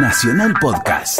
[0.00, 1.18] Nacional Podcast.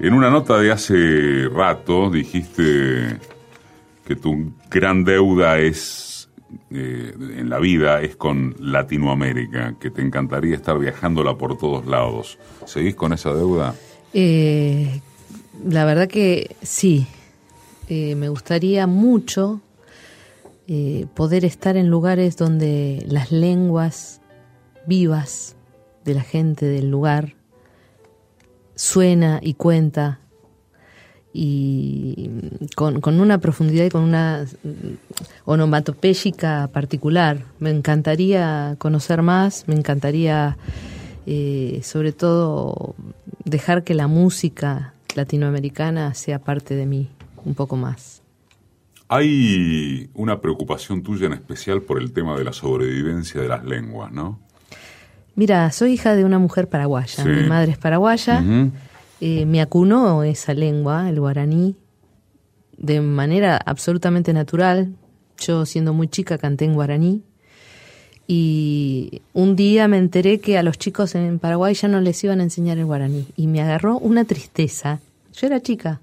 [0.00, 3.18] En una nota de hace rato dijiste
[4.06, 6.30] que tu gran deuda es
[6.70, 12.38] eh, en la vida es con Latinoamérica, que te encantaría estar viajándola por todos lados.
[12.64, 13.74] ¿Seguís con esa deuda?
[14.14, 15.02] Eh,
[15.68, 17.06] la verdad que sí.
[17.88, 19.60] Eh, me gustaría mucho
[20.68, 24.20] eh, poder estar en lugares donde las lenguas
[24.86, 25.55] vivas
[26.06, 27.34] de la gente del lugar
[28.74, 30.20] suena y cuenta
[31.32, 32.30] y
[32.74, 34.46] con, con una profundidad y con una
[35.44, 37.44] onomatopéyica particular.
[37.58, 40.56] Me encantaría conocer más, me encantaría
[41.26, 42.94] eh, sobre todo
[43.44, 47.10] dejar que la música latinoamericana sea parte de mí
[47.44, 48.22] un poco más.
[49.08, 54.10] Hay una preocupación tuya en especial por el tema de la sobrevivencia de las lenguas,
[54.10, 54.40] ¿no?
[55.36, 57.22] Mira, soy hija de una mujer paraguaya.
[57.22, 57.28] Sí.
[57.28, 58.42] Mi madre es paraguaya.
[59.20, 61.76] Eh, me acunó esa lengua, el guaraní,
[62.76, 64.94] de manera absolutamente natural.
[65.38, 67.22] Yo, siendo muy chica, canté en guaraní.
[68.26, 72.40] Y un día me enteré que a los chicos en Paraguay ya no les iban
[72.40, 73.26] a enseñar el guaraní.
[73.36, 75.00] Y me agarró una tristeza.
[75.34, 76.00] Yo era chica,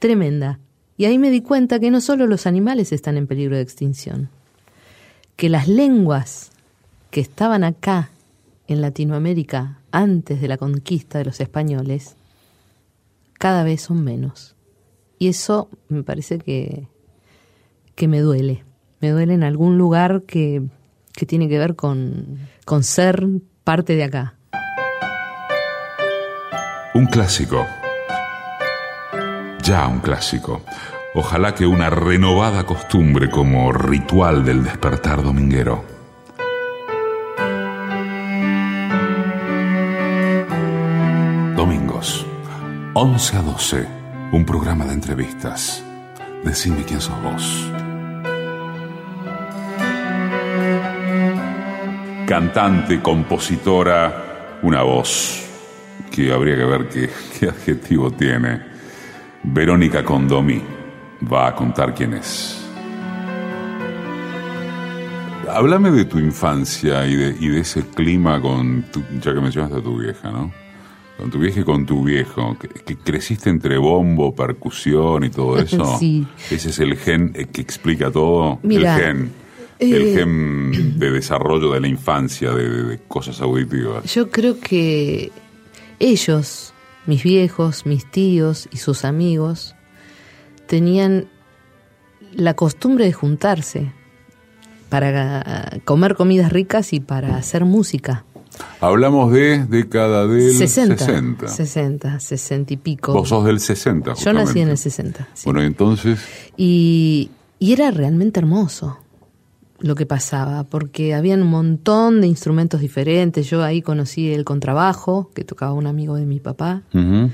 [0.00, 0.58] tremenda.
[0.96, 4.28] Y ahí me di cuenta que no solo los animales están en peligro de extinción,
[5.36, 6.50] que las lenguas
[7.10, 8.10] que estaban acá
[8.72, 12.16] en Latinoamérica antes de la conquista de los españoles
[13.42, 14.54] cada vez son menos.
[15.18, 16.86] Y eso me parece que,
[17.96, 18.64] que me duele.
[19.00, 20.62] Me duele en algún lugar que,
[21.12, 23.26] que tiene que ver con, con ser
[23.64, 24.34] parte de acá.
[26.94, 27.66] Un clásico.
[29.64, 30.62] Ya un clásico.
[31.14, 35.84] Ojalá que una renovada costumbre como ritual del despertar dominguero.
[42.94, 43.88] 11 a 12,
[44.32, 45.82] un programa de entrevistas.
[46.44, 47.72] Decime quién sos vos.
[52.26, 55.42] Cantante, compositora, una voz
[56.10, 58.60] que habría que ver qué, adjetivo tiene.
[59.42, 60.62] Verónica Condomí
[61.32, 62.62] va a contar quién es.
[65.48, 69.78] Háblame de tu infancia y de, y de ese clima con tu, ya que mencionaste
[69.78, 70.61] a tu vieja, ¿no?
[71.22, 75.56] Con tu vieja y con tu viejo, que, que creciste entre bombo, percusión y todo
[75.62, 75.96] eso.
[75.98, 76.26] Sí.
[76.50, 78.58] Ese es el gen que explica todo.
[78.64, 79.32] Mira, el gen.
[79.78, 84.12] El eh, gen de desarrollo de la infancia, de, de- de cosas auditivas.
[84.12, 85.30] Yo creo que
[86.00, 86.74] ellos,
[87.06, 89.74] mis viejos, mis tíos y sus amigos,
[90.66, 91.26] tenían
[92.34, 93.92] la costumbre de juntarse
[94.88, 98.24] para comer comidas ricas y para hacer música.
[98.80, 101.48] Hablamos de década del 60, 60.
[101.48, 103.12] 60, 60 y pico.
[103.12, 105.18] Vos sos del 60, Yo nací en el justamente.
[105.22, 105.28] 60.
[105.34, 105.42] sí.
[105.44, 106.20] Bueno, entonces,
[106.56, 108.98] Y, y era realmente hermoso
[109.78, 113.50] lo que pasaba, porque había un montón de instrumentos diferentes.
[113.50, 117.30] Yo ahí conocí el contrabajo, que tocaba un amigo de mi papá, eh,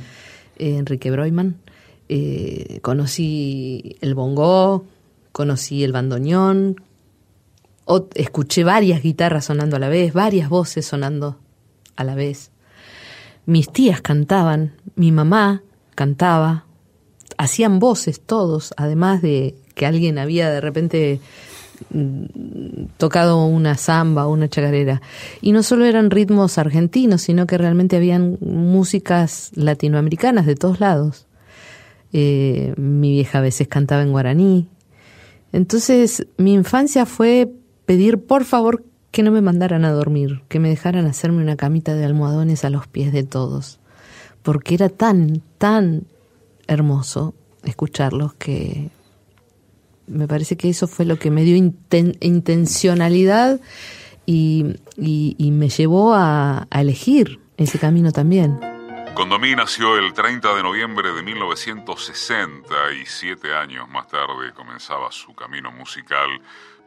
[0.56, 1.56] Enrique Broiman.
[2.08, 4.86] Eh, conocí el bongó,
[5.32, 6.80] conocí el bandoneón,
[8.14, 11.38] escuché varias guitarras sonando a la vez, varias voces sonando
[11.96, 12.50] a la vez.
[13.46, 15.62] Mis tías cantaban, mi mamá
[15.94, 16.66] cantaba,
[17.38, 21.20] hacían voces todos, además de que alguien había de repente
[21.90, 22.24] mm,
[22.98, 25.00] tocado una samba o una chacarera.
[25.40, 31.26] Y no solo eran ritmos argentinos, sino que realmente habían músicas latinoamericanas de todos lados.
[32.12, 34.68] Eh, mi vieja a veces cantaba en guaraní.
[35.52, 37.50] Entonces, mi infancia fue
[37.88, 41.94] pedir por favor que no me mandaran a dormir, que me dejaran hacerme una camita
[41.94, 43.80] de almohadones a los pies de todos,
[44.42, 46.04] porque era tan, tan
[46.66, 47.32] hermoso
[47.64, 48.90] escucharlos que
[50.06, 53.58] me parece que eso fue lo que me dio inten- intencionalidad
[54.26, 54.66] y,
[54.98, 58.60] y- me llevó a, a elegir ese camino también.
[59.14, 62.66] Condomí nació el 30 de noviembre de 1960
[63.02, 66.28] y siete años más tarde comenzaba su camino musical,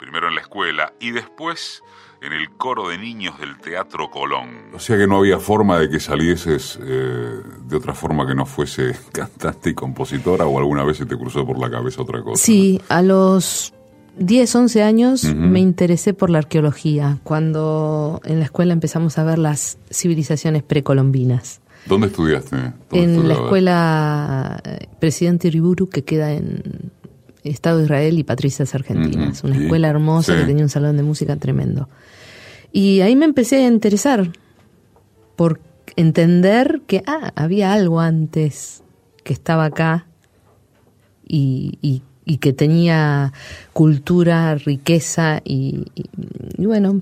[0.01, 1.83] primero en la escuela y después
[2.21, 4.71] en el coro de niños del Teatro Colón.
[4.73, 8.47] O sea que no había forma de que salieses eh, de otra forma que no
[8.47, 12.43] fuese cantante y compositora o alguna vez se te cruzó por la cabeza otra cosa.
[12.43, 13.73] Sí, a los
[14.17, 19.37] 10, 11 años me interesé por la arqueología, cuando en la escuela empezamos a ver
[19.37, 21.61] las civilizaciones precolombinas.
[21.85, 22.55] ¿Dónde estudiaste?
[22.89, 26.91] ¿Dónde En la escuela eh, Presidente Uriburu, que queda en
[27.43, 29.43] Estado de Israel y Patricias Argentinas.
[29.43, 30.39] Una sí, escuela hermosa sí.
[30.39, 31.89] que tenía un salón de música tremendo.
[32.71, 34.31] Y ahí me empecé a interesar
[35.35, 35.59] por
[35.95, 38.83] entender que ah, había algo antes
[39.23, 40.05] que estaba acá
[41.27, 43.33] y, y, y que tenía
[43.73, 45.85] cultura, riqueza y,
[46.57, 47.01] y, bueno,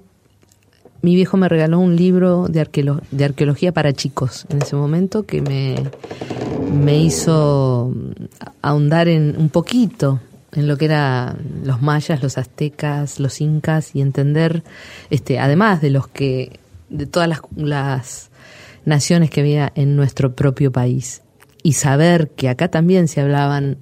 [1.01, 5.25] mi viejo me regaló un libro de, arqueolo de arqueología para chicos en ese momento
[5.25, 5.75] que me,
[6.73, 7.93] me hizo
[8.61, 10.19] ahondar en un poquito
[10.53, 14.63] en lo que eran los mayas, los aztecas, los incas y entender,
[15.09, 16.59] este, además de los que,
[16.89, 18.31] de todas las, las
[18.85, 21.21] naciones que había en nuestro propio país
[21.63, 23.77] y saber que acá también se hablaban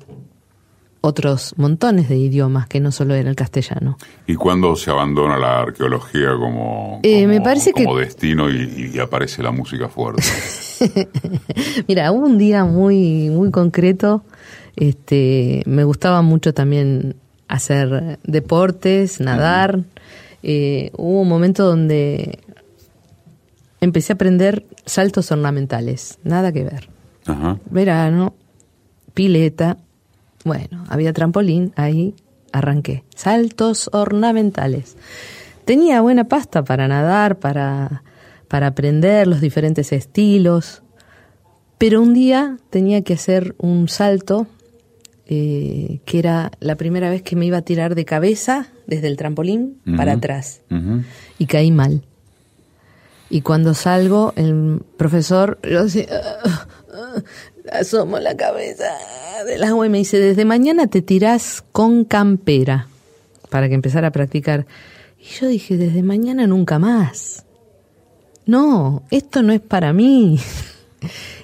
[1.02, 3.98] otros montones de idiomas que no solo era el castellano.
[4.26, 8.02] ¿Y cuándo se abandona la arqueología como, eh, me parece como que...
[8.02, 10.24] destino y, y, aparece la música fuerte?
[11.88, 14.24] Mira, hubo un día muy, muy concreto.
[14.78, 17.16] Este, me gustaba mucho también
[17.48, 19.84] hacer deportes, nadar.
[20.44, 22.40] Eh, hubo un momento donde
[23.82, 26.90] empecé a aprender saltos ornamentales, nada que ver.
[27.26, 27.58] Ajá.
[27.72, 28.36] Verano,
[29.16, 29.78] pileta,
[30.46, 32.14] bueno, había trampolín, ahí
[32.52, 33.04] arranqué.
[33.16, 34.96] Saltos ornamentales.
[35.66, 38.04] Tenía buena pasta para nadar, para,
[38.48, 40.84] para aprender los diferentes estilos,
[41.80, 44.46] pero un día tenía que hacer un salto
[45.30, 49.18] eh, que era la primera vez que me iba a tirar de cabeza desde el
[49.18, 49.98] trampolín uh -huh.
[49.98, 50.62] para atrás.
[50.72, 51.04] Uh -huh.
[51.38, 52.04] Y caí mal.
[53.30, 57.22] Y cuando salgo, el profesor, yo así, uh,
[57.72, 58.90] asomo la cabeza
[59.46, 62.88] del agua y me dice, desde mañana te tirás con campera
[63.50, 64.66] para que empezara a practicar.
[65.20, 67.46] Y yo dije, desde mañana nunca más.
[68.46, 70.40] No, esto no es para mí.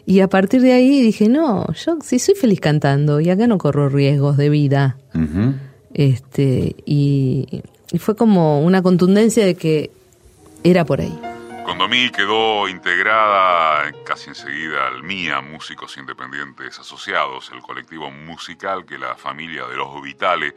[0.05, 3.57] y a partir de ahí dije, no, yo sí soy feliz cantando y acá no
[3.57, 4.97] corro riesgos de vida.
[5.13, 5.59] Uh -huh.
[5.93, 9.91] Este, y, y fue como una contundencia de que
[10.63, 11.17] era por ahí.
[11.65, 19.15] Condomí quedó integrada casi enseguida al MIA, Músicos Independientes Asociados, el colectivo musical que la
[19.15, 20.53] familia de los Vitale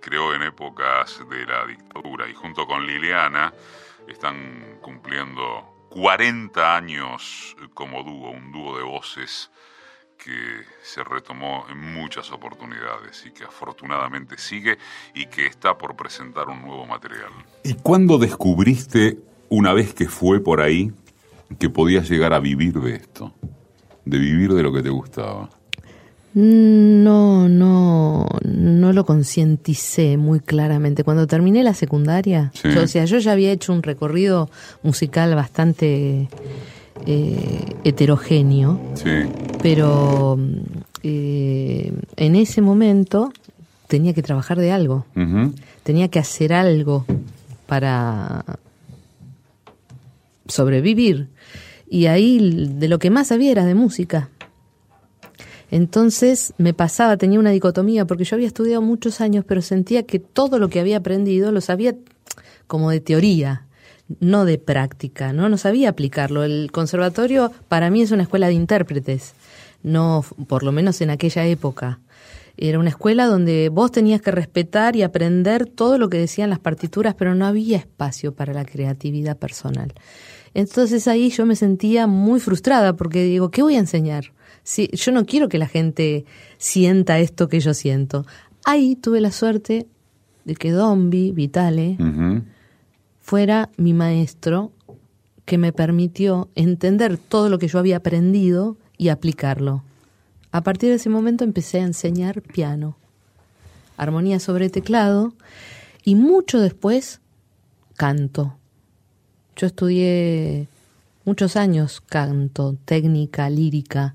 [0.00, 3.52] creó en épocas de la dictadura y junto con Liliana
[4.08, 9.50] están cumpliendo 40 años como dúo, un dúo de voces
[10.16, 14.78] que se retomó en muchas oportunidades y que afortunadamente sigue
[15.14, 17.30] y que está por presentar un nuevo material.
[17.64, 20.92] ¿Y cuándo descubriste una vez que fue por ahí
[21.58, 23.34] que podías llegar a vivir de esto,
[24.04, 25.48] de vivir de lo que te gustaba?
[26.32, 31.02] No, no, no lo concienticé muy claramente.
[31.02, 32.70] Cuando terminé la secundaria, sí.
[32.72, 34.48] yo, o sea, yo ya había hecho un recorrido
[34.82, 36.28] musical bastante
[37.06, 39.10] eh, heterogéneo, sí.
[39.62, 40.38] pero
[41.02, 43.32] eh, en ese momento
[43.88, 45.54] tenía que trabajar de algo, uh -huh.
[45.82, 47.06] tenía que hacer algo
[47.66, 48.44] para
[50.46, 51.28] sobrevivir.
[51.88, 54.28] Y ahí de lo que más había era de música.
[55.70, 60.18] Entonces me pasaba, tenía una dicotomía, porque yo había estudiado muchos años, pero sentía que
[60.18, 61.94] todo lo que había aprendido lo sabía
[62.66, 63.66] como de teoría,
[64.18, 65.48] no de práctica, ¿no?
[65.48, 66.42] No sabía aplicarlo.
[66.42, 69.34] El conservatorio para mí es una escuela de intérpretes,
[69.82, 72.00] no, por lo menos en aquella época.
[72.56, 76.58] Era una escuela donde vos tenías que respetar y aprender todo lo que decían las
[76.58, 79.94] partituras, pero no había espacio para la creatividad personal.
[80.52, 84.32] Entonces ahí yo me sentía muy frustrada porque digo, ¿qué voy a enseñar?
[84.62, 86.24] Si, yo no quiero que la gente
[86.58, 88.26] sienta esto que yo siento.
[88.64, 89.86] Ahí tuve la suerte
[90.44, 92.42] de que Dombi Vitale uh -huh.
[93.20, 94.72] fuera mi maestro
[95.44, 99.82] que me permitió entender todo lo que yo había aprendido y aplicarlo.
[100.52, 102.96] A partir de ese momento empecé a enseñar piano,
[103.96, 105.32] armonía sobre teclado
[106.04, 107.20] y mucho después
[107.96, 108.56] canto.
[109.56, 110.68] Yo estudié
[111.24, 114.14] muchos años canto, técnica, lírica,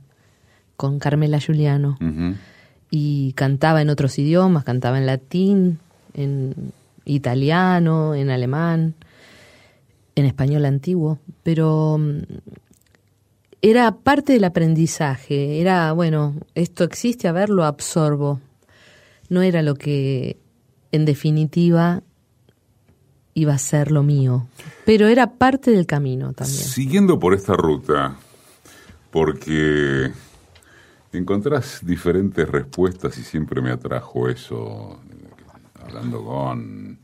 [0.77, 1.98] con Carmela Giuliano.
[2.01, 2.36] Uh -huh.
[2.91, 5.79] Y cantaba en otros idiomas, cantaba en latín,
[6.13, 6.72] en
[7.05, 8.96] italiano, en alemán,
[10.15, 12.22] en español antiguo, pero mm,
[13.62, 18.39] era parte del aprendizaje, era, bueno, esto existe, a ver, lo absorbo.
[19.29, 20.38] No era lo que
[20.91, 22.03] en definitiva
[23.34, 24.48] iba a ser lo mío,
[24.86, 26.58] pero era parte del camino también.
[26.63, 28.17] Siguiendo por esta ruta,
[29.12, 30.12] porque
[31.14, 35.00] encontrás diferentes respuestas y siempre me atrajo eso,
[35.82, 37.00] hablando con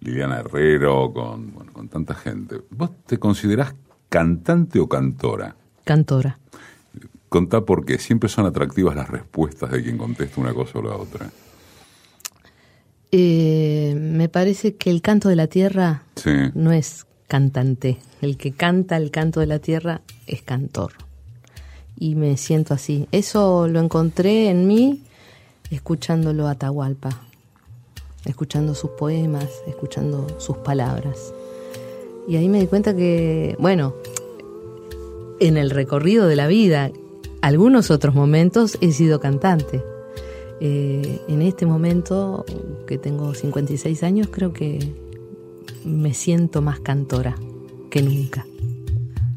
[0.00, 2.60] Liliana Herrero, con, bueno, con tanta gente.
[2.70, 3.74] ¿Vos te considerás
[4.08, 5.56] cantante o cantora?
[5.84, 6.38] Cantora.
[7.28, 7.98] Contá por qué.
[7.98, 11.30] Siempre son atractivas las respuestas de quien contesta una cosa o la otra.
[13.10, 16.32] Eh, me parece que el canto de la tierra sí.
[16.54, 17.98] no es cantante.
[18.20, 20.92] El que canta el canto de la tierra es cantor.
[21.96, 23.08] Y me siento así.
[23.12, 25.02] Eso lo encontré en mí
[25.70, 27.20] escuchándolo a Atahualpa,
[28.24, 31.34] escuchando sus poemas, escuchando sus palabras.
[32.28, 33.94] Y ahí me di cuenta que, bueno,
[35.40, 36.90] en el recorrido de la vida,
[37.42, 39.82] algunos otros momentos he sido cantante.
[40.60, 42.44] Eh, en este momento,
[42.86, 44.94] que tengo 56 años, creo que
[45.84, 47.34] me siento más cantora
[47.90, 48.46] que nunca.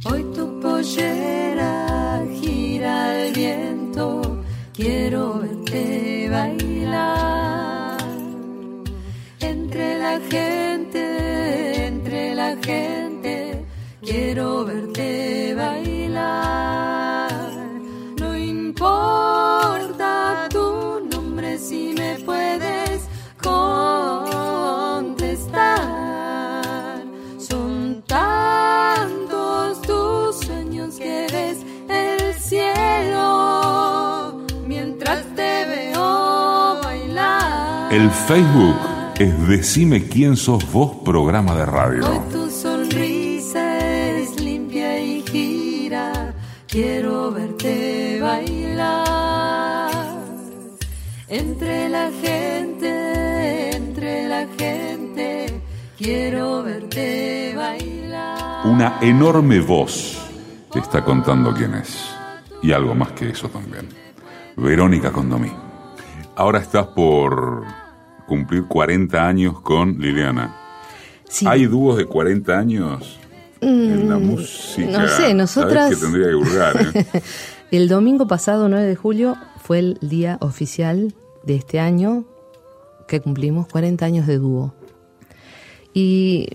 [0.05, 0.59] Hoy tu
[3.31, 4.43] viento,
[4.73, 7.97] quiero verte bailar.
[9.39, 13.65] Entre la gente, entre la gente,
[14.01, 17.31] quiero verte bailar.
[18.19, 21.86] No importa tu nombre si
[37.89, 38.75] El Facebook
[39.17, 42.23] es Decime quién sos vos, programa de Hoy radio.
[42.29, 46.33] tu sonrisa es limpia y gira.
[46.67, 49.89] Quiero verte bailar.
[51.29, 55.61] Entre la gente, entre la gente.
[55.97, 58.67] Quiero verte bailar.
[58.67, 60.17] Una enorme voz
[60.73, 61.97] te está contando quién es.
[62.61, 63.87] Y algo más que eso también.
[64.57, 65.66] Verónica Condomí.
[66.37, 67.63] Ahora estás por
[68.27, 70.55] cumplir 40 años con Liliana.
[71.27, 71.45] Sí.
[71.47, 73.19] ¿Hay dúos de 40 años
[73.59, 74.87] en la música?
[74.87, 77.05] Mm, no sé, nosotras- que tendría que ¿eh?
[77.71, 82.23] El domingo pasado, 9 de julio, fue el día oficial de este año
[83.07, 84.73] que cumplimos 40 años de dúo.
[85.93, 86.47] Y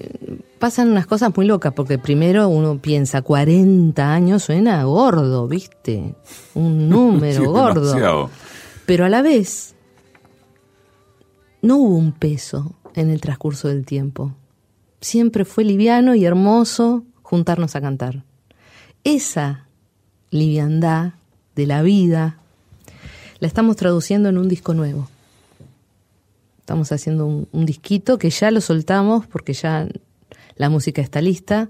[0.60, 6.14] pasan unas cosas muy locas, porque primero uno piensa, 40 años suena gordo, ¿viste?
[6.54, 7.80] Un número Sí, gordo.
[7.80, 8.30] demasiado.
[8.86, 9.74] Pero a la vez,
[11.62, 14.34] no hubo un peso en el transcurso del tiempo.
[15.00, 18.24] Siempre fue liviano y hermoso juntarnos a cantar.
[19.04, 19.66] Esa
[20.30, 21.14] liviandad
[21.54, 22.38] de la vida
[23.38, 25.08] la estamos traduciendo en un disco nuevo.
[26.60, 29.88] Estamos haciendo un, disquito que ya lo soltamos porque ya
[30.56, 31.68] la música está lista.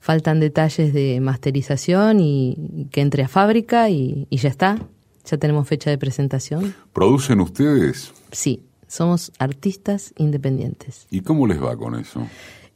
[0.00, 4.78] Faltan detalles de masterización y, que entre a fábrica y ya está.
[5.24, 6.74] Ya tenemos fecha de presentación.
[6.92, 8.12] ¿Producen ustedes?
[8.32, 11.06] Sí, somos artistas independientes.
[11.10, 12.26] ¿Y cómo les va con eso?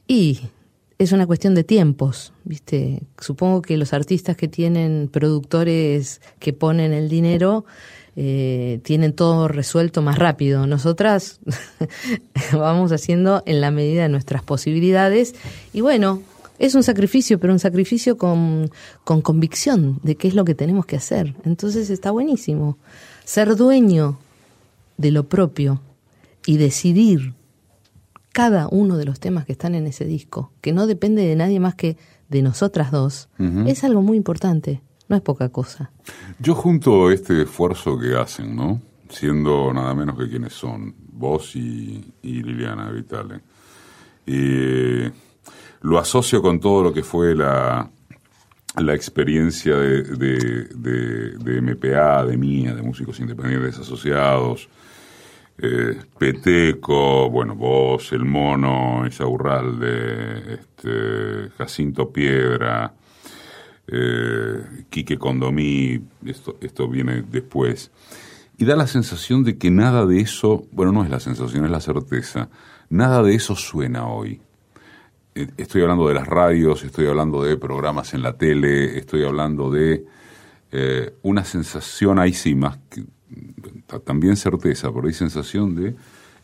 [0.07, 0.41] Y
[0.99, 3.03] es una cuestión de tiempos, ¿viste?
[3.19, 7.65] Supongo que los artistas que tienen productores que ponen el dinero
[8.17, 10.67] eh, tienen todo resuelto más rápido.
[10.67, 11.41] Nosotras
[12.53, 15.35] vamos haciendo en la medida de nuestras posibilidades
[15.73, 16.23] y bueno,
[16.59, 18.71] es un sacrificio, pero un sacrificio con,
[19.05, 21.35] con convicción de qué es lo que tenemos que hacer.
[21.45, 22.79] Entonces está buenísimo.
[23.25, 24.19] Ser dueño
[24.97, 25.81] de lo propio
[26.47, 27.35] y decidir
[28.33, 31.61] cada uno de los temas que están en ese disco, que no depende de nadie
[31.61, 31.97] más que
[32.29, 33.29] de nosotras dos,
[33.67, 35.93] es algo muy importante, no es poca cosa.
[36.41, 38.83] Yo junto este esfuerzo que hacen, ¿no?
[39.09, 43.41] Siendo nada menos que quienes son, vos y, y Liliana Vitale.
[44.27, 45.13] Y
[45.85, 47.91] lo asocio con todo lo que fue la,
[48.79, 54.71] la experiencia de, de, de- MPA, de mía, de músicos independientes asociados,
[55.59, 62.95] eh, Peteco, bueno, vos, El Mono, Isaurralde, este, Jacinto Piedra,
[63.87, 67.91] eh, Quique Condomí, esto, esto viene después.
[68.57, 71.71] Y da la sensación de que nada de eso, bueno, no es la sensación, es
[71.71, 72.49] la certeza,
[72.89, 74.41] nada de eso suena hoy.
[75.35, 80.05] Estoy hablando de las radios, estoy hablando de programas en la tele, estoy hablando de
[80.71, 83.03] eh, una sensación, ahí sí, más que
[83.87, 85.95] ta- también certeza, pero hay sensación de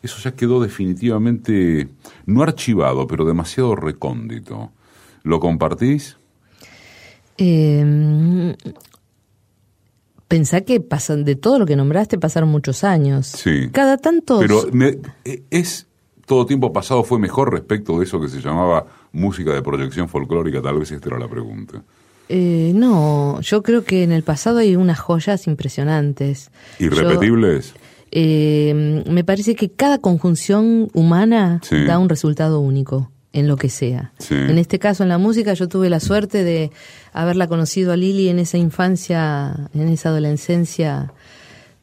[0.02, 1.88] eso ya quedó definitivamente,
[2.26, 4.72] no archivado, pero demasiado recóndito.
[5.22, 6.16] ¿Lo compartís?
[7.36, 8.56] Eh,
[10.26, 13.26] pensá que pasan, de todo lo que nombraste pasaron muchos años.
[13.26, 13.68] Sí.
[13.72, 14.38] Cada tanto...
[14.40, 15.86] Pero me- eh, es
[16.30, 20.62] todo tiempo pasado fue mejor respecto de eso que se llamaba música de proyección folclórica,
[20.62, 21.82] tal vez esta era la pregunta.
[22.28, 26.52] Eh, no, yo creo que en el pasado hay unas joyas impresionantes.
[26.78, 27.74] Yo- ¿Irrepetibles?
[28.12, 31.82] Eh, me parece que cada conjunción humana Sí.
[31.84, 34.12] da un resultado único en lo que sea.
[34.18, 34.34] Sí.
[34.36, 36.70] En este caso, en la música, yo tuve la suerte de
[37.12, 41.12] haberla conocido a Lili en esa infancia, en esa adolescencia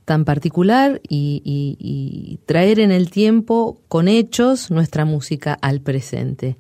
[0.08, 6.56] tan particular y, y- y traer en el tiempo con hechos nuestra música al presente.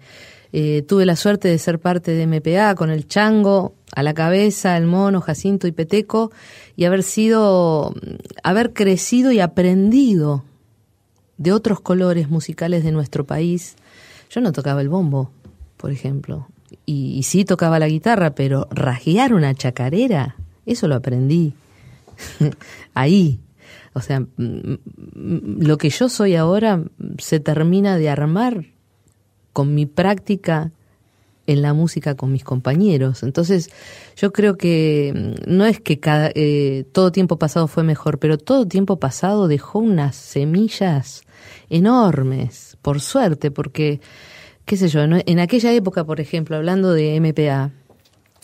[0.51, 4.75] Eh, tuve la suerte de ser parte de MPA con el chango a la cabeza,
[4.75, 6.29] el mono, Jacinto y Peteco,
[6.75, 7.93] y haber sido,
[8.43, 10.43] haber crecido y aprendido
[11.37, 13.77] de otros colores musicales de nuestro país.
[14.29, 15.31] Yo no tocaba el bombo,
[15.77, 16.49] por ejemplo,
[16.85, 20.35] y, sí tocaba la guitarra, pero rasguear una chacarera,
[20.65, 21.53] eso lo aprendí
[22.93, 23.39] ahí.
[23.93, 26.83] O sea, lo que yo soy ahora
[27.17, 28.65] se termina de armar
[29.53, 30.71] con mi práctica
[31.47, 33.23] en la música con mis compañeros.
[33.23, 33.71] Entonces,
[34.15, 38.37] yo creo que mm, no es que cada, eh, todo tiempo pasado fue mejor, pero
[38.37, 41.23] todo tiempo pasado dejó unas semillas
[41.69, 44.01] enormes, por suerte, porque,
[44.65, 47.71] qué sé yo, en aquella época, por ejemplo, hablando de MPA,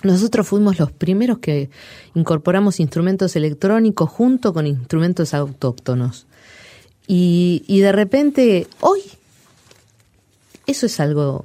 [0.03, 1.69] nosotros fuimos los primeros que
[2.13, 6.27] incorporamos instrumentos electrónicos junto con instrumentos autóctonos.
[7.07, 9.01] Y, y de repente, hoy,
[10.67, 11.43] eso es algo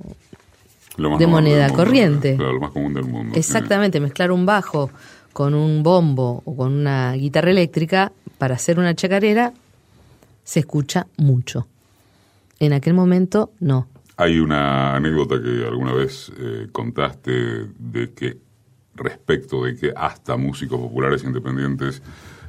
[0.96, 2.36] de moneda corriente.
[2.36, 3.36] lo más común del mundo.
[3.36, 4.90] Exactamente, mezclar un bajo
[5.32, 9.52] con un bombo o con una guitarra eléctrica para hacer una chacarera
[10.42, 11.68] se escucha mucho.
[12.58, 13.86] En aquel momento no.
[14.16, 18.38] Hay una anécdota que alguna vez eh, contaste de que
[18.98, 22.02] respecto de que hasta músicos populares independientes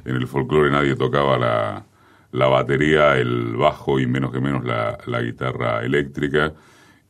[0.04, 1.84] en el folclore nadie tocaba la,
[2.32, 6.52] la batería, el bajo y menos que menos la, la guitarra eléctrica.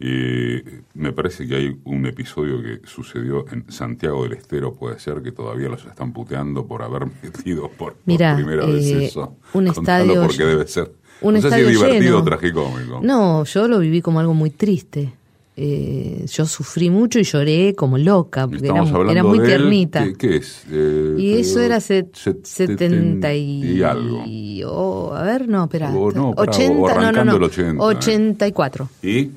[0.02, 0.62] Y
[0.94, 5.30] me parece que hay un episodio que sucedió en Santiago del Estero, puede ser que
[5.30, 9.36] todavía los están puteando por haber metido por, primera vez eh, eso.
[9.52, 10.22] Un estadio.
[10.22, 10.92] porque debe ser.
[11.20, 13.00] Un no sé si divertido o tragicómico.
[13.02, 15.12] No, yo lo viví como algo muy triste.
[15.56, 20.06] Eh, yo sufrí mucho y lloré como loca, porque era, muy tiernita.
[20.16, 20.64] ¿Qué, es?
[20.70, 24.24] Eh, y eso era 70 y, algo.
[24.66, 25.90] oh, a ver, no, espera.
[25.90, 27.84] no, 80, no, no, no.
[27.84, 28.88] 84.
[29.02, 29.30] ¿Y?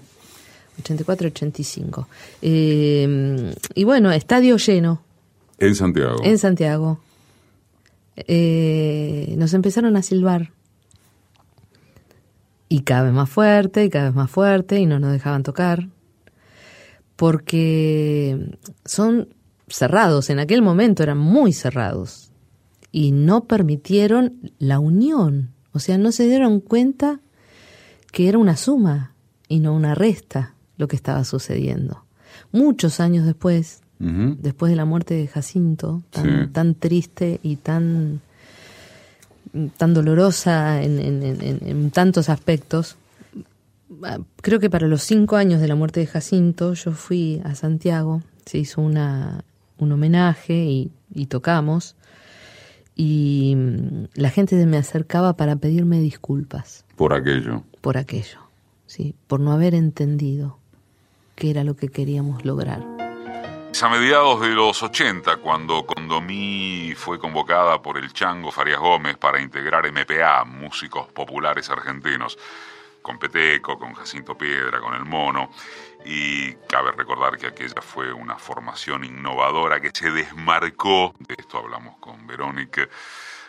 [0.81, 2.07] 84-85.
[2.41, 5.01] Eh, y bueno, estadio lleno.
[5.59, 6.17] En Santiago.
[6.23, 6.99] En Santiago.
[8.15, 10.51] Eh, nos empezaron a silbar.
[12.69, 15.87] Y cada vez más fuerte, y cada vez más fuerte, y no nos dejaban tocar.
[17.15, 19.33] Porque son
[19.67, 22.31] cerrados, en aquel momento eran muy cerrados.
[22.91, 25.51] Y no permitieron la unión.
[25.71, 27.19] O sea, no se dieron cuenta
[28.11, 29.13] que era una suma
[29.47, 32.05] y no una resta lo que estaba sucediendo.
[32.51, 36.03] Muchos años después, después de la muerte de Jacinto,
[36.51, 38.21] tan, triste y tan,
[39.77, 42.97] tan dolorosa en, tantos aspectos,
[44.41, 48.21] creo que para los cinco años de la muerte de Jacinto yo fui a Santiago,
[48.45, 49.43] se hizo una,
[49.77, 51.95] un homenaje y, y tocamos
[52.95, 56.85] y mm, la gente me acercaba para pedirme disculpas.
[56.95, 57.63] Por aquello.
[57.81, 58.39] Por aquello,
[58.85, 60.57] sí, por no haber entendido
[61.35, 62.83] que era lo que queríamos lograr.
[63.81, 69.41] A mediados de los 80, cuando Condomí fue convocada por el Chango Farias Gómez para
[69.41, 72.37] integrar MPA, músicos populares argentinos,
[73.03, 75.51] con Peteco, con Jacinto Piedra, con El Mono,
[76.03, 81.97] y cabe recordar que aquella fue una formación innovadora que se desmarcó, de esto hablamos
[81.99, 82.89] con Verónica,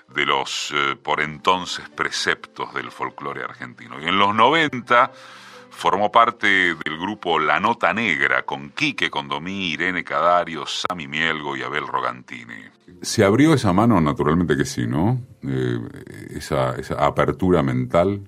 [0.09, 3.99] de los eh, por entonces preceptos del folclore argentino.
[3.99, 5.11] Y en los 90
[5.75, 11.63] Formó parte del grupo La Nota Negra con Quique Condomí, Irene Cadario, Sami Mielgo y
[11.63, 12.55] Abel Rogantini.
[13.03, 15.21] Se abrió esa mano, naturalmente que sí, ¿no?
[15.43, 15.79] Eh,
[16.31, 18.23] esa, apertura mental.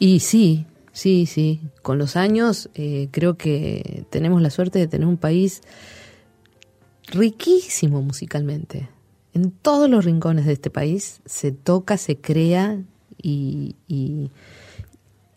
[0.00, 1.60] Y sí, sí, sí.
[1.82, 5.60] Con los años eh, creo que tenemos la suerte de tener un país
[7.06, 8.88] riquísimo musicalmente.
[9.32, 12.82] En todos los rincones de este país se toca, se crea
[13.22, 13.76] y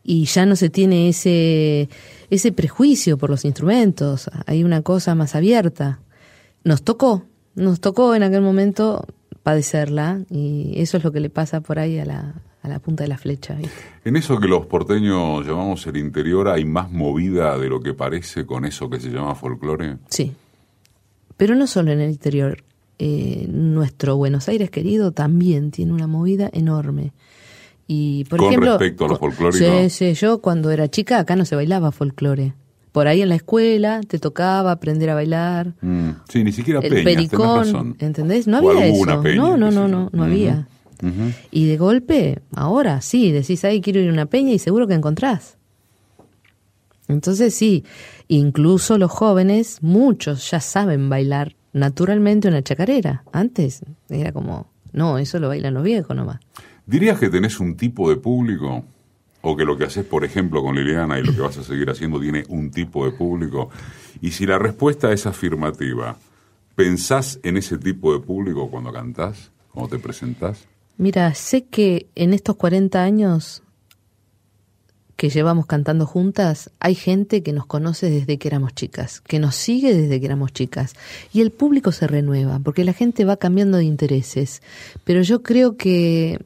[0.03, 1.89] y ya no se tiene ese,
[2.29, 5.99] ese prejuicio por los instrumentos, hay una cosa más abierta.
[6.65, 9.07] Nos tocó, nos tocó en aquel momento
[9.43, 13.03] padecerla y eso es lo que le pasa por ahí a la, a la punta
[13.03, 13.57] de la flecha.
[14.05, 18.45] En eso que los porteños llamamos el interior, ¿hay más movida de lo que parece
[18.45, 19.97] con eso que se llama folclore?
[20.07, 20.31] Sí,
[21.37, 22.63] pero no solo en el interior.
[22.99, 27.11] Eh, nuestro Buenos Aires querido también tiene una movida enorme.
[27.85, 29.51] Y, por Con ejemplo, respecto a.
[29.51, 32.53] Sí, sí, yo cuando era chica acá no se bailaba folclore.
[32.93, 35.73] Por ahí en la escuela te tocaba aprender a bailar.
[35.81, 38.47] Mm, sí, ni siquiera el pericón, ¿entendés?
[38.47, 39.05] No había eso.
[39.35, 40.67] no, no, no, no, no había.
[41.51, 44.93] Y de golpe, ahora sí, decís, ahí quiero ir a una peña y seguro que
[44.93, 45.57] encontrás.
[47.07, 47.83] Entonces sí,
[48.27, 53.23] incluso los jóvenes, muchos ya saben bailar naturalmente una chacarera.
[53.33, 56.39] Antes era como, no, eso lo bailan los viejos nomás.
[56.85, 58.85] ¿Dirías que tenés un tipo de público?
[59.45, 61.89] o que lo que haces, por ejemplo, con Liliana y lo que vas a seguir
[61.89, 63.69] haciendo tiene un tipo de público?
[64.21, 66.17] Y si la respuesta es afirmativa,
[66.75, 70.65] ¿pensás en ese tipo de público cuando cantás, cuando te presentás?
[70.97, 73.63] Mira, sé que en estos 40 años
[75.15, 79.55] que llevamos cantando juntas, hay gente que nos conoce desde que éramos chicas, que nos
[79.55, 80.95] sigue desde que éramos chicas.
[81.31, 84.61] Y el público se renueva, porque la gente va cambiando de intereses.
[85.03, 86.39] Pero yo creo que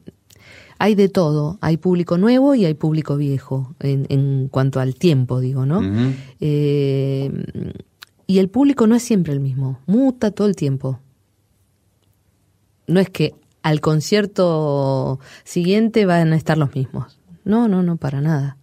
[0.78, 1.58] hay de todo.
[1.60, 5.82] Hay público nuevo y hay público viejo, en, en cuanto al tiempo, digo, ¿no?
[6.40, 7.32] eh,
[8.26, 11.00] y el público no es siempre el mismo, muta todo el tiempo.
[12.86, 13.34] No es que
[13.68, 17.18] al concierto siguiente van a estar los mismos.
[17.44, 18.56] No, no, no, para nada.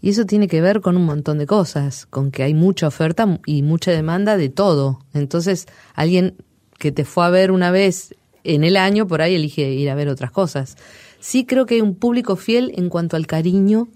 [0.00, 3.38] Y eso tiene que ver con un montón de cosas, con que hay mucha oferta
[3.46, 4.98] y mucha demanda de todo.
[5.14, 6.34] Entonces, alguien
[6.76, 9.94] que te fue a ver una vez en el año, por ahí elige ir a
[9.94, 10.76] ver otras cosas.
[11.20, 13.86] Sí creo que hay un público fiel en cuanto al cariño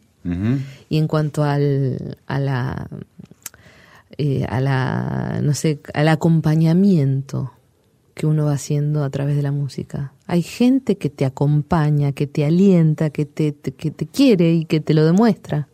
[0.88, 2.88] y en cuanto al, a la,
[4.16, 7.52] eh, a la, no sé, al acompañamiento
[8.20, 10.12] que uno va haciendo a través de la música.
[10.30, 14.78] Hay gente que te acompaña, que te alienta, que te, que te quiere y que
[14.78, 15.66] te lo demuestra.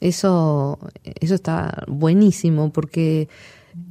[0.00, 3.28] Eso, eso está buenísimo porque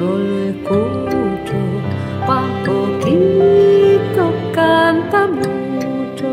[0.00, 1.58] Yo lo escucho,
[2.24, 6.26] Juan Poquito canta mucho.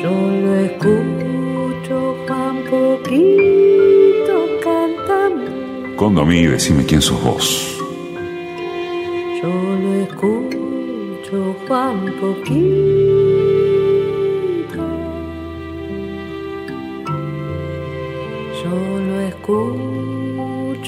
[0.00, 5.96] Yo lo escucho, Juan Poquito canta mucho.
[5.96, 7.76] Condomí, decime quién sos vos.
[9.42, 9.48] Yo
[9.82, 13.09] lo escucho, Juan Poquito.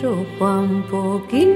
[0.02, 1.52] Escucho, Juan Poquito.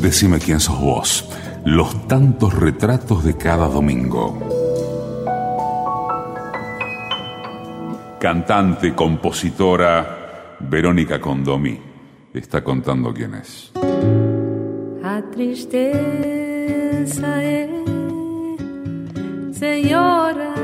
[0.00, 1.28] Decime quién sos vos.
[1.64, 4.38] Los tantos retratos de cada domingo.
[8.18, 11.78] Cantante, compositora, Verónica Condomí.
[12.32, 13.77] Está contando quién es.
[15.18, 17.68] A tristeza é,
[19.52, 20.54] senhora,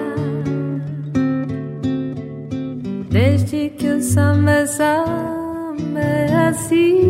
[3.10, 7.00] desde que o samba samba é assim.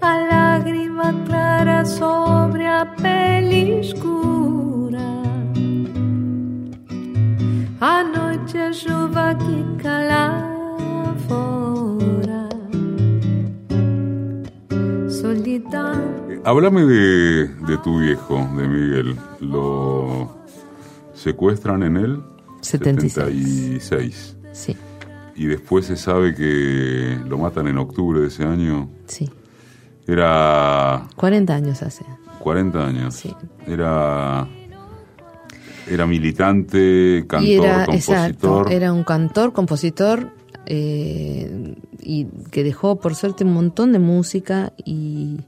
[0.00, 4.98] A lágrima clara sobre a pele escura.
[7.80, 9.53] A noite a chuva que
[16.44, 19.16] Háblame de, de tu viejo, de Miguel.
[19.40, 20.30] Lo
[21.14, 22.22] secuestran en el
[22.60, 23.82] 76.
[23.82, 24.36] 76.
[24.52, 24.76] Sí.
[25.34, 28.90] y después se sabe que lo matan en octubre de ese año.
[29.06, 29.30] Sí.
[30.06, 32.04] Era 40 años hace.
[32.40, 33.14] 40 años.
[33.14, 33.34] Sí.
[33.66, 34.46] Era
[35.88, 38.16] era militante, cantor, y era, compositor.
[38.16, 40.30] exacto, era un cantor, compositor,
[40.66, 45.40] eh, y que dejó por suerte un montón de música y,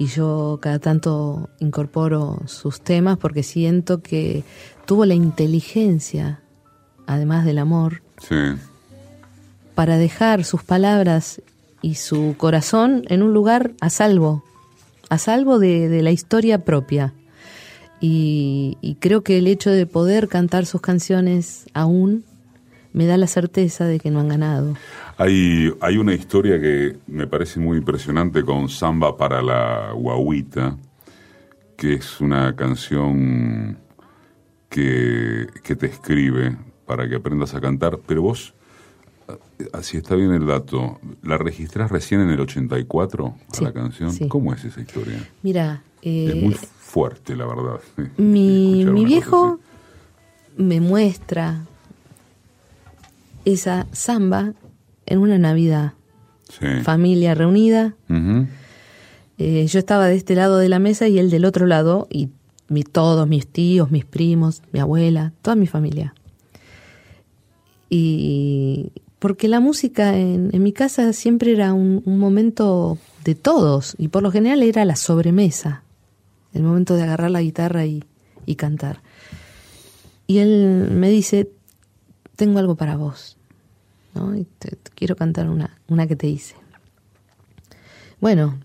[0.00, 4.44] y yo cada tanto incorporo sus temas porque siento que
[4.86, 6.40] tuvo la inteligencia,
[7.06, 8.34] además del amor, Sí.
[9.74, 11.42] para dejar sus palabras
[11.82, 14.42] y su corazón en un lugar a salvo,
[15.10, 17.12] a salvo de, de la historia propia.
[18.00, 22.24] Y, y creo que el hecho de poder cantar sus canciones aún
[22.92, 24.74] me da la certeza de que no han ganado.
[25.16, 30.76] Hay, hay una historia que me parece muy impresionante con Samba para la Guaguita,
[31.76, 33.78] que es una canción
[34.68, 38.54] que, que te escribe para que aprendas a cantar, pero vos,
[39.28, 43.72] eh, si está bien el dato, ¿la registrás recién en el 84 a Sí, la
[43.72, 44.12] canción?
[44.12, 44.28] sí.
[44.28, 45.28] ¿Cómo es esa historia?
[45.42, 47.80] Mira, es muy eh, fuerte, la verdad.
[48.16, 49.60] mi, mi viejo
[50.56, 51.64] me muestra
[53.44, 54.54] esa samba
[55.06, 55.92] en una Navidad.
[56.50, 56.66] Sí.
[56.82, 57.94] familia reunida.
[59.38, 62.30] Eh, yo estaba de este lado de la mesa y él del otro lado, y
[62.68, 66.12] mi, todos mis tíos, mis primos, mi abuela, toda mi familia.
[67.88, 73.94] Y porque la música en, en mi casa siempre era un, un momento de todos,
[73.96, 75.84] y por lo general era la sobremesa,
[76.52, 78.02] el momento de agarrar la guitarra y,
[78.44, 79.02] y cantar.
[80.26, 81.48] Y él me dice,
[82.40, 83.36] tengo algo para vos,
[84.14, 84.34] ¿no?
[84.34, 86.54] Y te- te quiero cantar una, una que te hice.
[88.20, 88.58] Bueno,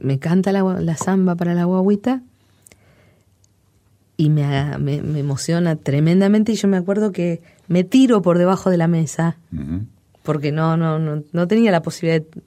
[0.00, 2.22] me canta la, la samba para la guaguita
[4.16, 8.70] y me, me, me emociona tremendamente y yo me acuerdo que me tiro por debajo
[8.70, 9.36] de la mesa
[10.22, 12.42] porque no, no, no, no tenía la posibilidad de...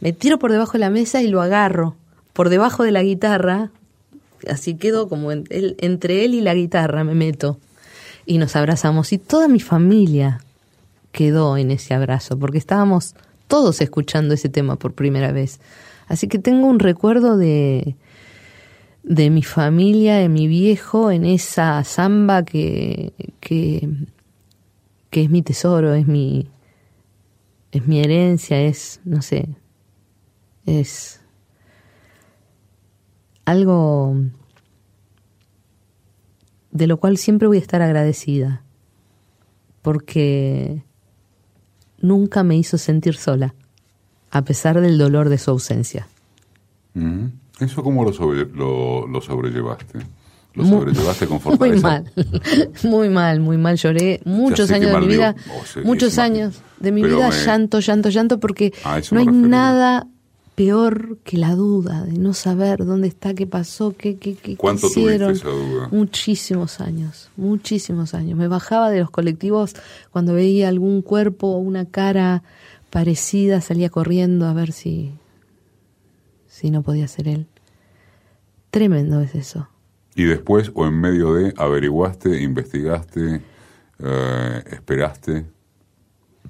[0.00, 1.96] Me tiro por debajo de la mesa y lo agarro
[2.32, 3.70] por debajo de la guitarra,
[4.48, 7.58] así quedo como en- entre él y la guitarra me meto
[8.26, 10.40] y nos abrazamos y toda mi familia
[11.12, 13.14] quedó en ese abrazo porque estábamos
[13.46, 15.60] todos escuchando ese tema por primera vez.
[16.08, 17.96] Así que tengo un recuerdo de,
[19.02, 23.88] de mi familia, de mi viejo, en esa samba que, que,
[25.10, 26.48] que es mi tesoro, es mi,
[27.72, 29.48] es mi herencia, es, no sé,
[30.66, 31.20] es
[33.44, 34.16] algo
[36.72, 38.62] de lo cual siempre voy a estar agradecida,
[39.82, 40.82] porque
[42.00, 43.54] nunca me hizo sentir sola,
[44.30, 46.08] a pesar del dolor de su ausencia.
[46.94, 47.30] Ujú.
[47.60, 50.00] ¿Eso cómo lo, sobre- lo, lo sobrellevaste?
[50.54, 52.10] ¿Lo sobrellevaste con Muy mal,
[52.84, 53.76] muy mal, muy mal.
[53.76, 55.34] Lloré muchos años de mi vida,
[55.84, 59.48] muchos años de mi vida, llanto, llanto, llanto, porque A eso no hay refería.
[59.48, 60.06] nada
[60.54, 64.82] peor que la duda de no saber dónde está, qué pasó, qué, qué, qué ¿Cuánto
[64.82, 65.32] tuviste hicieron.
[65.32, 65.88] esa duda?
[65.90, 68.38] Muchísimos años, muchísimos años.
[68.38, 69.74] Me bajaba de los colectivos
[70.10, 72.42] cuando veía algún cuerpo o una cara
[72.90, 75.12] parecida, salía corriendo a ver si,
[76.46, 77.46] si no podía ser él.
[78.70, 79.68] Tremendo es eso.
[80.14, 83.40] Y después, o en medio de, averiguaste, investigaste,
[83.98, 85.46] eh, esperaste.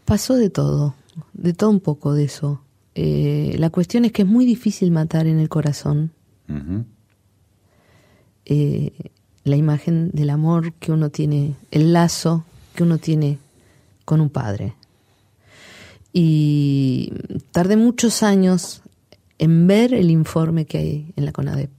[0.05, 0.97] Pasó de todo,
[1.33, 2.61] de todo un poco de eso.
[2.95, 6.13] Eh, la cuestión es que es muy difícil matar en el corazón
[8.45, 8.93] eh,
[9.45, 13.39] la imagen del amor que uno tiene, el lazo que uno tiene
[14.05, 14.75] con un padre.
[16.13, 17.13] Y
[17.53, 18.83] tardé muchos años
[19.39, 21.71] en ver el informe que hay en la CONADEP.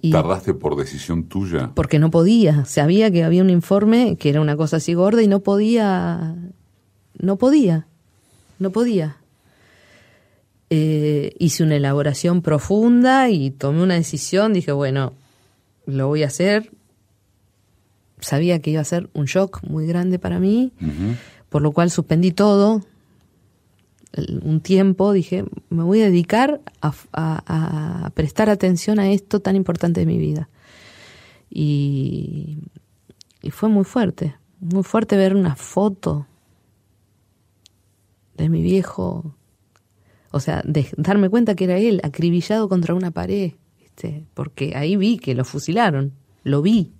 [0.00, 1.72] Y ¿Tardaste por decisión tuya?
[1.74, 5.28] porque no podía, sabía que había un informe que era una cosa así gorda y
[5.28, 6.36] no podía,
[7.18, 7.88] no podía,
[8.58, 9.16] no podía.
[10.70, 15.12] Eh, hice una elaboración profunda y tomé una decisión, dije, bueno,
[15.86, 16.70] lo voy a hacer.
[18.20, 20.72] Sabía que iba a ser un shock muy grande para mí,
[21.48, 22.82] por lo cual suspendí todo
[24.42, 29.56] un tiempo, dije, me voy a dedicar a, a- a prestar atención a esto tan
[29.56, 30.48] importante de mi vida.
[31.50, 32.58] Y,
[33.42, 36.26] y fue muy fuerte, muy fuerte ver una foto
[38.36, 39.36] de mi viejo,
[40.30, 44.24] o sea, de darme cuenta que era él, acribillado contra una pared, ¿viste?
[44.34, 46.92] porque ahí vi que lo fusilaron, lo vi.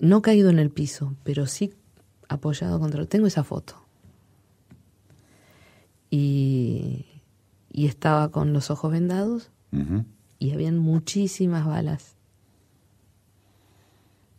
[0.00, 1.72] No caído en el piso, pero sí
[2.28, 3.06] apoyado contra...
[3.06, 3.80] Tengo esa foto.
[6.10, 7.06] Y,
[7.70, 9.50] y estaba con los ojos vendados
[10.38, 12.16] y habían muchísimas balas.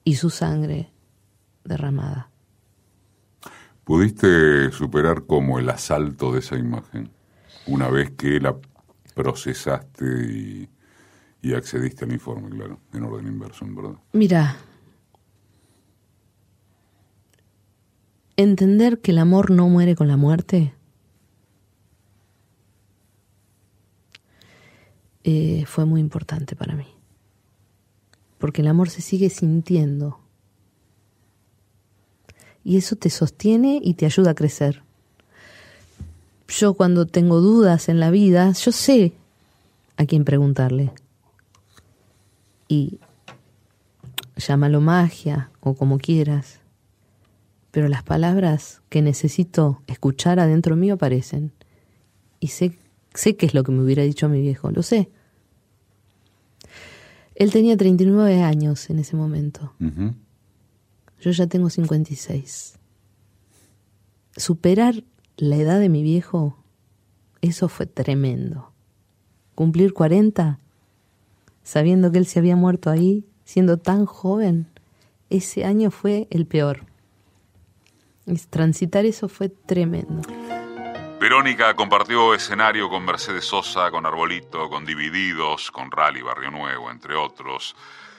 [0.06, 0.91] y su sangre
[1.65, 2.30] derramada.
[3.86, 7.12] ¿Pudiste superar como el asalto de esa imagen
[7.67, 8.58] una vez que la
[9.13, 10.67] procesaste
[11.41, 14.00] y, accediste al informe, claro, en orden inverso, ¿verdad?
[14.13, 14.58] Mira,
[18.36, 20.74] entender que el amor no muere con la muerte
[25.24, 26.88] eh, fue muy importante para mí.
[28.39, 30.24] Porque el amor se sigue sintiendo.
[32.65, 34.84] Y eso te sostiene y te ayuda a crecer.
[36.49, 39.13] Yo cuando tengo dudas en la vida, yo sé
[39.95, 40.91] a quién preguntarle.
[42.67, 42.99] Y
[44.36, 46.60] llámalo magia o como quieras
[47.75, 51.51] pero las palabras que necesito escuchar adentro mío aparecen.
[52.39, 52.78] Y sé,
[53.13, 55.10] sé qué es lo que me hubiera dicho mi viejo, lo sé.
[57.36, 59.73] Él tenía 39 años en ese momento.
[61.19, 62.78] Yo ya tengo 56.
[64.38, 65.04] Superar
[65.38, 66.58] la edad de mi viejo,
[67.41, 68.71] eso fue tremendo.
[69.56, 70.60] Cumplir 40,
[71.63, 74.67] sabiendo que él se había muerto ahí, siendo tan joven,
[75.30, 76.86] ese año fue el peor.
[78.49, 80.21] Transitar eso fue tremendo.
[81.19, 87.15] Verónica compartió escenario con Mercedes Sosa, con Arbolito, con Divididos, con Rally Barrio Nuevo, entre
[87.15, 87.75] otros.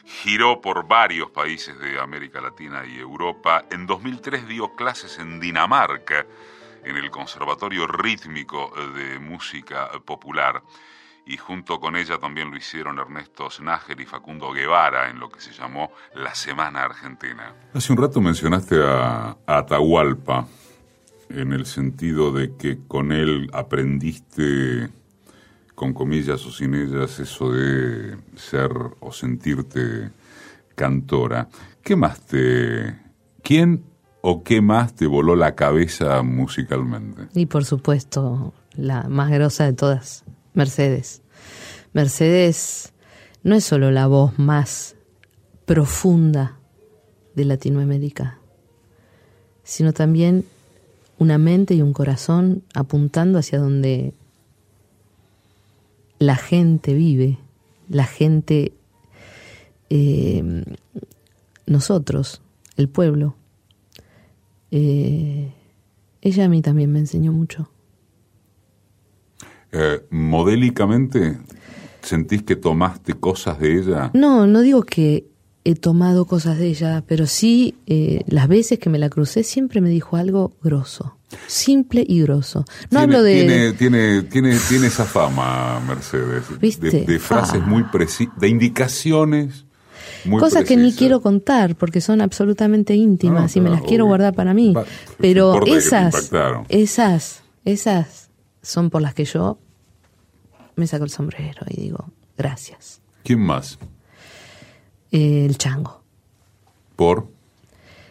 [0.06, 3.64] Giró por varios países de América Latina y Europa.
[3.70, 6.24] En 2003 dio clases en Dinamarca,
[6.84, 10.62] en el Conservatorio Rítmico de Música Popular
[11.26, 15.40] y junto con ella también lo hicieron Ernesto Snager y Facundo Guevara en lo que
[15.40, 17.52] se llamó la Semana Argentina.
[17.74, 20.46] Hace un rato mencionaste a, Atahualpa
[21.28, 24.88] en el sentido de que con él aprendiste,
[25.76, 30.10] con comillas o sin ellas, eso de ser o sentirte
[30.74, 31.48] cantora.
[31.82, 32.98] ¿Qué más te...
[33.42, 33.84] ¿Quién
[34.22, 37.28] o qué más te voló la cabeza musicalmente?
[37.34, 41.22] Y por supuesto, la más grosa de todas, Mercedes.
[41.92, 42.94] Mercedes
[43.44, 44.96] no es solo la voz más
[45.66, 46.58] profunda
[47.34, 48.38] de Latinoamérica,
[49.62, 50.46] sino también
[51.18, 54.14] una mente y un corazón apuntando hacia donde
[56.18, 57.38] la gente vive,
[57.88, 58.72] la gente,
[59.90, 60.64] eh,
[61.66, 62.42] nosotros,
[62.76, 63.36] el pueblo.
[64.70, 65.52] Eh,
[66.22, 67.70] ella a mí también me enseñó mucho.
[69.72, 71.38] Eh, modélicamente,
[72.02, 74.10] ¿sentís que tomaste cosas de ella?
[74.14, 75.26] No, no digo que
[75.64, 79.80] he tomado cosas de ella, pero sí eh, las veces que me la crucé siempre
[79.80, 81.15] me dijo algo grosso,
[81.46, 82.64] simple y grosso.
[82.90, 86.44] No hablo de tiene, tiene, tiene, tiene esa fama, Mercedes,
[86.80, 89.64] De, frases muy precisas, de indicaciones.
[90.24, 94.34] Muy Cosas que ni quiero contar porque son absolutamente íntimas y me las quiero guardar
[94.34, 94.74] para mí.
[95.18, 96.30] Pero esas,
[96.68, 98.30] esas, esas
[98.62, 99.58] son por las que yo
[100.74, 103.00] me saco el sombrero y digo, gracias.
[103.22, 103.78] ¿Quién más?
[105.10, 106.02] el chango.
[106.94, 107.28] ¿Por?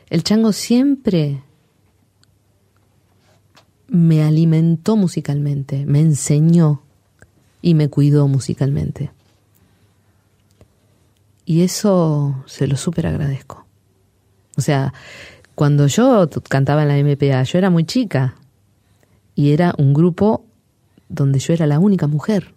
[0.09, 1.43] El chango siempre
[3.95, 6.81] me alimentó musicalmente, me enseñó
[7.61, 9.11] y me cuidó musicalmente.
[11.45, 13.65] Y eso se lo súper agradezco.
[14.57, 14.93] O sea,
[15.53, 18.35] cuando yo cantaba en la MPA, yo era muy chica
[19.33, 20.43] y era un grupo
[21.07, 22.53] donde yo era la única mujer.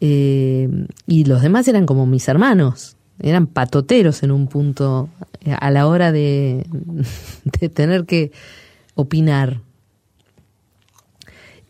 [0.00, 5.10] Eh, y los demás eran como mis hermanos, eran patoteros en un punto
[5.42, 6.64] eh, a la hora de,
[7.60, 8.32] de tener que
[8.98, 9.60] opinar.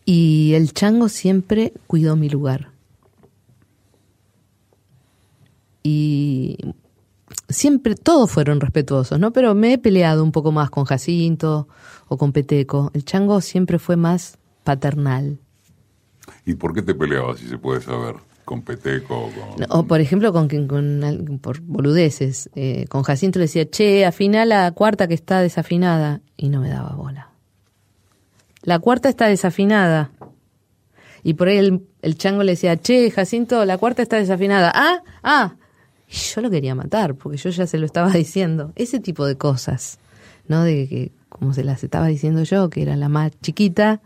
[0.03, 2.71] Y el chango siempre cuidó mi lugar.
[5.83, 6.57] Y
[7.47, 9.31] siempre, todos fueron respetuosos, ¿no?
[9.31, 11.67] Pero me he peleado un poco más con Jacinto
[12.07, 12.89] o con Peteco.
[12.95, 15.37] El chango siempre fue más paternal.
[16.47, 18.15] ¿Y por qué te peleabas, si se puede saber?
[18.43, 19.29] ¿Con Peteco?
[19.69, 22.49] O, por ejemplo, con, con, por boludeces.
[22.55, 26.21] Eh, con Jacinto le decía, che, afina la cuarta que está desafinada.
[26.41, 27.31] Y no me daba bola.
[28.61, 30.11] La cuarta está desafinada.
[31.21, 31.57] Y por ahí
[32.01, 34.71] el, chango le decía, che, Jacinto, la cuarta está desafinada.
[34.73, 35.55] Ah, ah.
[36.07, 38.71] Y yo lo quería matar, porque yo ya se lo estaba diciendo.
[38.77, 39.99] Ese tipo de cosas,
[40.47, 40.63] ¿no?
[40.63, 43.99] De que, como se las estaba diciendo yo, que era la más chiquita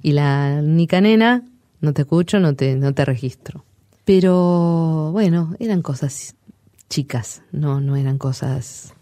[0.00, 1.42] y la única nena,
[1.82, 3.66] no te escucho, no te, no te registro.
[4.06, 6.36] Pero bueno, eran cosas
[6.88, 8.94] chicas, no, no eran cosas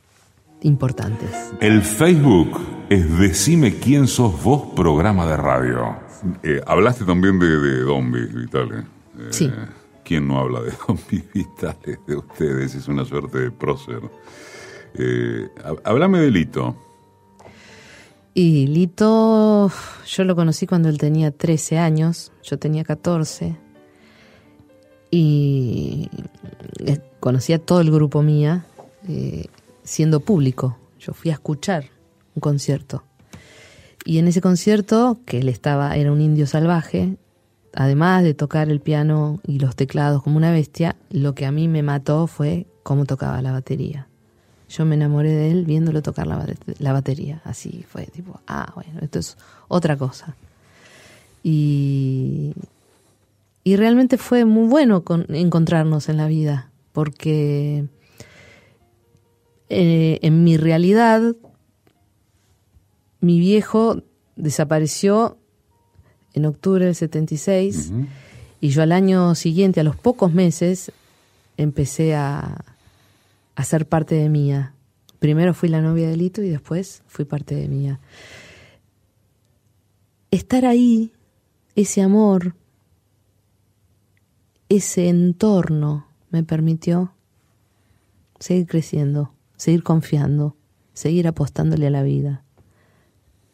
[0.64, 1.30] importantes.
[1.60, 2.60] El Facebook
[2.90, 5.96] es Decime quién sos vos, programa de radio.
[6.42, 8.84] Eh, hablaste también de, de Dombi, Vitalia.
[9.30, 9.50] sí.
[10.04, 12.74] ¿Quién no habla de don Vitales, de ustedes?
[12.74, 14.02] Es una suerte de prócer.
[14.94, 15.48] Eh,
[15.82, 16.76] háblame de Lito.
[18.34, 19.70] Y Lito,
[20.06, 23.56] yo lo conocí cuando él tenía 13 años, yo tenía 14.
[25.10, 26.10] Y
[26.84, 28.66] eh, conocí a todo el grupo mía
[29.08, 29.46] eh,
[29.84, 30.76] siendo público.
[30.98, 31.90] Yo fui a escuchar
[32.34, 33.04] un concierto.
[34.04, 37.16] Y en ese concierto, que él estaba, era un indio salvaje,
[37.74, 41.68] además de tocar el piano y los teclados como una bestia, lo que a mí
[41.68, 44.08] me mató fue cómo tocaba la batería.
[44.68, 46.46] Yo me enamoré de él viéndolo tocar la,
[46.78, 47.40] la batería.
[47.44, 49.36] Así fue, tipo, ah, bueno, esto es
[49.68, 50.36] otra cosa.
[51.42, 52.54] Y,
[53.62, 57.86] y realmente fue muy bueno encontrarnos en la vida, porque
[59.68, 61.34] eh, en mi realidad
[63.20, 64.02] mi viejo
[64.36, 65.38] desapareció
[66.34, 67.92] en octubre del 76
[68.60, 70.90] y yo al año siguiente, a los pocos meses,
[71.56, 72.64] empecé a,
[73.54, 74.74] a ser parte de Mía.
[75.18, 78.00] Primero fui la novia de Lito y después fui parte de Mía.
[80.30, 81.12] Estar ahí,
[81.76, 82.56] ese amor,
[84.68, 87.12] ese entorno me permitió
[88.38, 89.33] seguir creciendo,
[89.64, 90.56] seguir confiando,
[90.92, 92.44] seguir apostándole a la vida.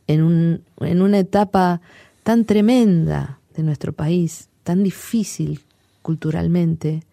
[0.09, 1.81] En, un, en una etapa
[2.25, 5.61] tan tremenda de nuestro país, tan difícil
[6.03, 7.05] culturalmente,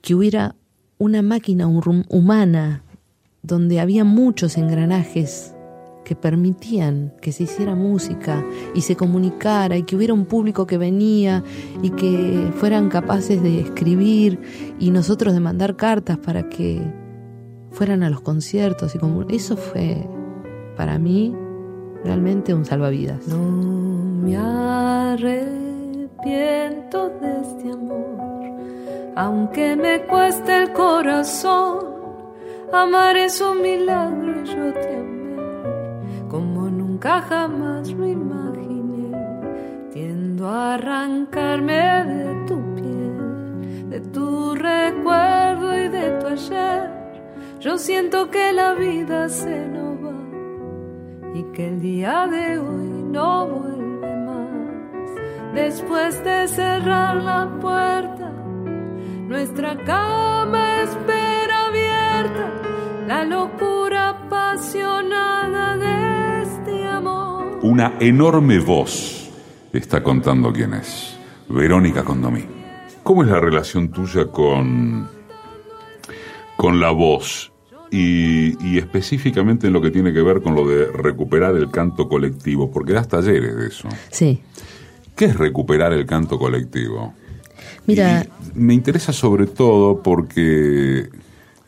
[0.00, 0.56] que hubiera
[0.96, 2.82] una máquina humana
[3.42, 5.54] donde había muchos engranajes
[6.06, 8.42] que permitían que se hiciera música
[8.74, 11.44] y se comunicara y que hubiera un público que venía
[11.82, 14.40] y que fueran capaces de escribir
[14.78, 17.03] y nosotros de mandar cartas para que
[17.74, 20.08] fueran a los conciertos y como eso fue
[20.76, 21.36] para mí
[22.04, 23.26] realmente un salvavidas.
[23.26, 25.38] No me arrepiento
[27.20, 31.92] de este amor, aunque me cueste el corazón.
[32.72, 35.14] Amar es un milagro yo te amé
[36.28, 39.16] como nunca jamás lo imaginé.
[39.92, 47.03] Tiendo a arrancarme de tu piel, de tu recuerdo y de tu ayer.
[47.64, 49.84] Yo siento que la vida se nos
[51.34, 55.54] y que el día de hoy no vuelve más.
[55.54, 58.30] Después de cerrar la puerta,
[59.28, 62.52] nuestra cama espera abierta,
[63.06, 67.60] la locura apasionada de este amor.
[67.62, 69.30] Una enorme voz
[69.72, 72.44] está contando quién es, Verónica Condomí.
[73.02, 75.08] ¿Cómo es la relación tuya con,
[76.58, 77.53] con la voz?
[77.96, 82.70] Y, específicamente en lo que tiene que ver con lo de recuperar el canto colectivo,
[82.70, 83.88] porque das talleres de eso.
[84.10, 84.40] Sí.
[85.14, 87.14] ¿Qué es recuperar el canto colectivo?
[87.86, 88.26] Mira.
[88.54, 91.08] me interesa sobre todo porque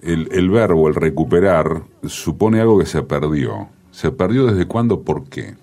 [0.03, 3.69] el, el, verbo, el recuperar, supone algo que se perdió.
[3.93, 5.03] ¿Se perdió desde cuándo?
[5.03, 5.55] ¿Por qué?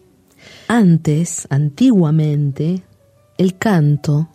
[0.70, 2.84] Antes, antiguamente,
[3.38, 4.30] el canto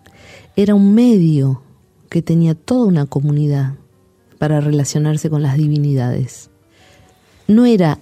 [0.57, 1.63] era un medio
[2.11, 3.78] que tenía toda una comunidad
[4.39, 6.51] para relacionarse con las divinidades.
[7.47, 7.99] No era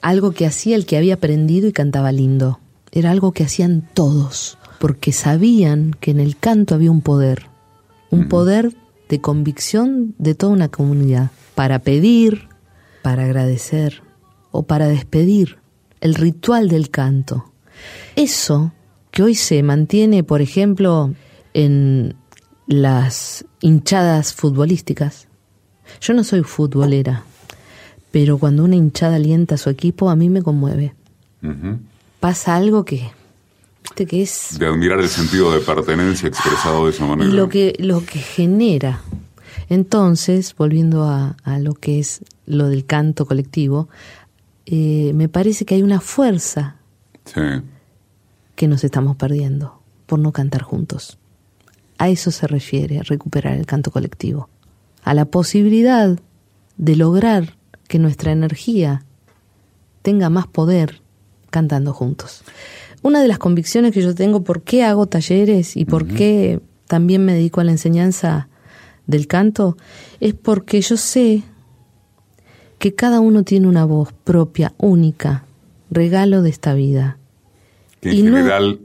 [0.00, 2.60] algo que hacía el que había aprendido y cantaba lindo,
[2.92, 7.46] era algo que hacían todos, porque sabían que en el canto había un poder,
[8.10, 8.76] un poder
[9.08, 12.48] de convicción de toda una comunidad, para pedir,
[13.02, 14.02] para agradecer
[14.52, 15.58] o para despedir,
[16.00, 17.52] el ritual del canto.
[18.14, 18.72] Eso
[19.10, 21.14] que hoy se mantiene, por ejemplo,
[21.52, 22.14] en
[22.66, 25.28] las hinchadas futbolísticas,
[26.00, 27.24] yo no soy futbolera,
[28.10, 30.94] pero cuando una hinchada alienta a su equipo, a mí me conmueve.
[32.20, 33.10] Pasa algo que,
[33.94, 34.56] que es...
[34.58, 37.30] De admirar el sentido de pertenencia expresado de esa manera.
[37.30, 39.00] lo que, lo que genera.
[39.68, 43.88] Entonces, volviendo a, lo que es lo del canto colectivo,
[44.66, 46.76] eh, me parece que hay una fuerza
[48.54, 51.18] que nos estamos perdiendo por no cantar juntos.
[51.98, 54.48] A eso se refiere, recuperar el canto colectivo
[55.04, 56.18] a la posibilidad
[56.76, 59.04] de lograr que nuestra energía
[60.02, 61.02] tenga más poder
[61.50, 62.42] cantando juntos.
[63.02, 67.24] Una de las convicciones que yo tengo por qué hago talleres y por qué también
[67.24, 68.48] me dedico a la enseñanza
[69.06, 69.76] del canto
[70.20, 71.42] es porque yo sé
[72.78, 75.44] que cada uno tiene una voz propia, única,
[75.90, 77.18] regalo de esta vida.
[78.00, 78.80] Que en general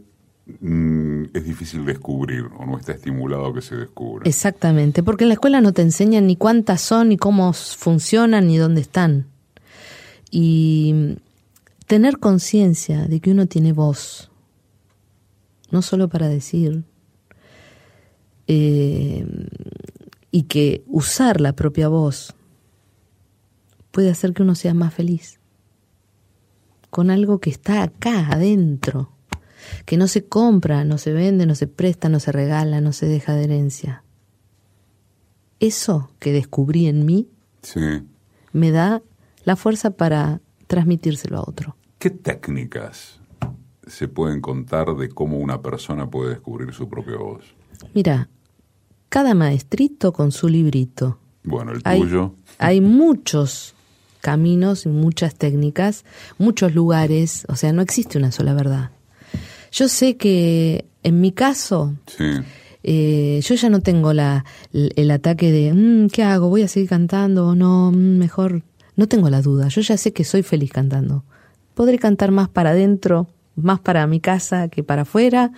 [0.59, 4.28] Mm, es difícil descubrir o no está estimulado que se descubra.
[4.28, 8.57] Exactamente, porque en la escuela no te enseñan ni cuántas son, ni cómo funcionan, ni
[8.57, 9.28] dónde están.
[10.32, 11.17] Y
[11.88, 14.30] tener conciencia de que uno tiene voz,
[15.72, 16.84] no solo para decir,
[18.47, 19.26] eh,
[20.32, 22.36] y que usar la propia voz
[23.91, 25.39] puede hacer que uno sea más feliz
[26.89, 29.11] con algo que está acá adentro,
[29.86, 33.05] que no se compra, no se vende, no se presta, no se regala, no se
[33.05, 34.03] deja de herencia.
[35.60, 37.30] Eso que descubrí en mí
[38.53, 39.01] me da
[39.43, 41.76] la fuerza para transmitírselo a otro.
[41.97, 43.20] ¿Qué técnicas
[43.88, 47.43] se pueden contar de cómo una persona puede descubrir su propia voz?
[47.93, 48.30] Mira,
[49.10, 51.20] cada maestrito con su librito.
[51.43, 52.36] Bueno, el tuyo.
[52.57, 53.74] Hay muchos
[54.22, 56.05] caminos y muchas técnicas,
[56.38, 58.91] muchos lugares, o sea, no existe una sola verdad.
[59.72, 61.95] Yo sé que en mi caso,
[62.84, 66.49] eh, yo ya no tengo la, el, ataque de, mm, ¿qué hago?
[66.49, 67.91] ¿Voy a seguir cantando o no?
[67.91, 68.63] Mm, mejor,
[68.95, 71.24] no tengo la duda, yo ya sé que soy feliz cantando.
[71.74, 75.51] Podré cantar más para adentro, más para mi casa que para afuera,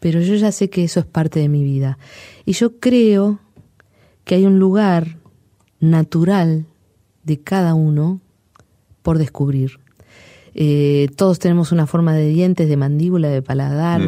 [0.00, 1.98] pero yo ya sé que eso es parte de mi vida.
[2.44, 3.40] Y yo creo
[4.24, 5.18] que hay un lugar
[5.80, 6.66] natural
[7.24, 8.20] de cada uno
[9.02, 9.80] por descubrir.
[10.60, 14.00] Eh, todos tenemos una forma de dientes, de mandíbula, de paladar.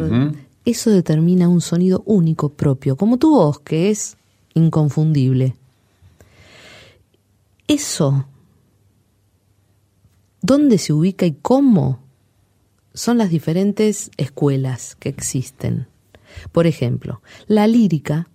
[0.65, 4.17] Eso determina un sonido único propio, como tu voz, que es
[4.53, 5.55] inconfundible.
[7.69, 8.25] Eso,
[10.41, 11.99] ¿dónde se ubica y cómo?
[12.93, 15.87] Son las diferentes escuelas que existen.
[16.51, 18.27] Por ejemplo, la lírica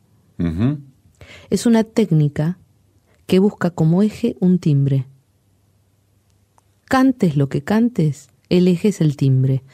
[1.51, 2.57] es una técnica
[3.27, 5.05] que busca como eje un timbre.
[6.89, 9.65] Cantes lo que cantes, el eje es el timbre.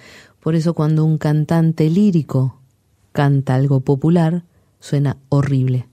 [0.40, 2.58] Por eso cuando un cantante lírico
[3.12, 4.44] canta algo popular,
[4.80, 5.86] suena horrible,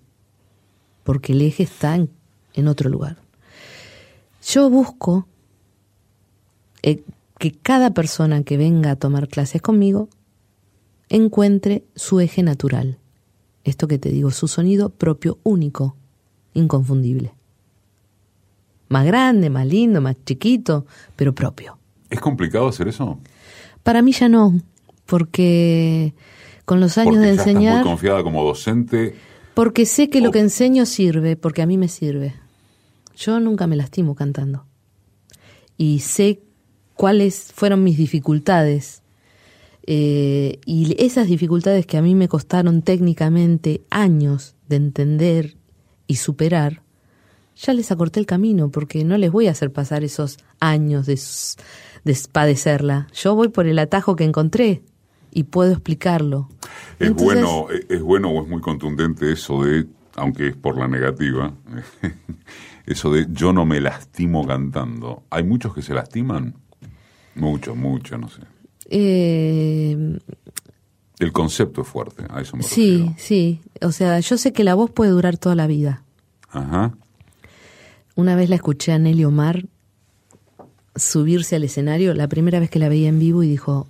[1.03, 3.17] porque el eje está en, otro lugar.
[4.41, 5.27] Yo busco
[6.83, 7.03] eh,
[7.37, 10.07] que cada persona que venga a tomar clases conmigo
[11.09, 12.97] encuentre su eje natural.
[13.65, 15.97] Esto que te digo, su sonido propio, único,
[16.53, 17.33] inconfundible
[18.89, 20.85] más grande, más lindo, más chiquito,
[21.15, 21.77] pero propio.
[22.09, 23.19] ¿Es complicado hacer eso?
[23.83, 24.59] Para mí ya no,
[25.05, 26.13] porque
[26.65, 27.77] con los años de enseñar...
[27.77, 29.15] Estás muy confiada como docente.
[29.53, 32.33] Porque sé que lo que enseño sirve, porque a mí me sirve.
[33.15, 34.65] Yo nunca me lastimo cantando.
[35.77, 36.41] Y sé
[36.93, 39.03] cuáles fueron mis dificultades.
[39.85, 45.57] Eh, y esas dificultades que a mí me costaron técnicamente años de entender
[46.07, 46.83] y superar,
[47.59, 51.19] ya les acorté el camino porque no les voy a hacer pasar esos años de,
[52.31, 53.07] padecerla.
[53.13, 54.81] Yo voy por el atajo que encontré
[55.31, 56.49] y puedo explicarlo.
[56.99, 61.53] Es bueno, es bueno o es muy contundente eso de, aunque es por la negativa,
[62.85, 65.23] eso de yo no me lastimo cantando.
[65.29, 66.55] ¿Hay muchos que se lastiman?
[67.35, 68.41] Muchos, muchos, no sé.
[68.89, 70.17] Eh,
[71.19, 73.61] el concepto es fuerte, a eso me Sí, sí.
[73.81, 76.03] O sea, yo sé que la voz puede durar toda la vida.
[76.49, 76.93] Ajá.
[78.19, 79.65] Una vez la escuché a Nelly Omar
[80.93, 83.87] subirse al escenario, la primera vez que la veía en vivo, y dijo,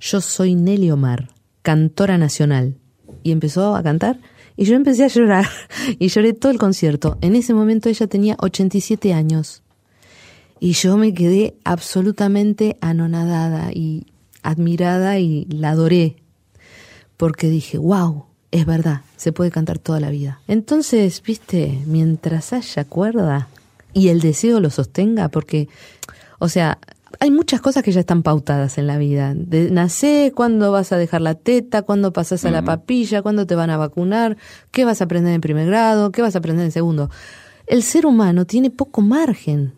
[0.00, 1.28] yo soy Nelly Omar,
[1.62, 2.78] cantora nacional.
[3.22, 4.18] Y empezó a cantar
[4.56, 5.46] y yo empecé a llorar
[6.00, 7.16] y lloré todo el concierto.
[7.20, 9.62] En ese momento ella tenía 87 años
[10.58, 14.08] y yo me quedé absolutamente anonadada y
[14.42, 16.16] admirada y la adoré
[17.16, 20.40] porque dije, wow, es verdad, se puede cantar toda la vida.
[20.48, 23.48] Entonces, viste, mientras haya cuerda
[23.92, 25.68] y el deseo lo sostenga, porque,
[26.38, 26.78] o sea,
[27.20, 29.34] hay muchas cosas que ya están pautadas en la vida.
[29.34, 33.54] De nacer, cuándo vas a dejar la teta, cuándo pasas a la papilla, cuándo te
[33.54, 34.36] van a vacunar,
[34.70, 37.10] qué vas a aprender en primer grado, qué vas a aprender en segundo.
[37.66, 39.74] El ser humano tiene poco margen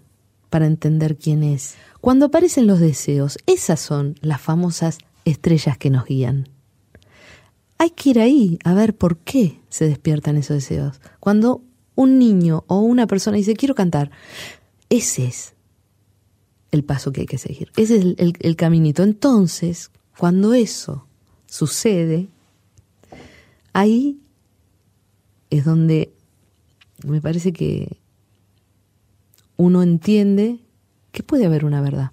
[0.49, 1.75] para entender quién es.
[2.01, 6.49] Cuando aparecen los deseos, esas son las famosas estrellas que nos guían
[7.81, 11.01] hay que ir ahí a ver por qué se despiertan esos deseos.
[11.19, 11.63] Cuando
[11.95, 14.11] un niño o una persona dice, quiero cantar,
[14.91, 15.55] ese es
[16.73, 17.73] el paso que hay que seguir.
[17.79, 19.03] Ese es el, caminito.
[19.03, 21.07] Entonces, cuando eso
[21.47, 22.29] sucede,
[23.73, 24.21] ahí
[25.49, 26.13] es donde
[27.07, 27.97] me parece que
[29.57, 30.61] uno entiende
[31.13, 32.13] que puede haber una verdad.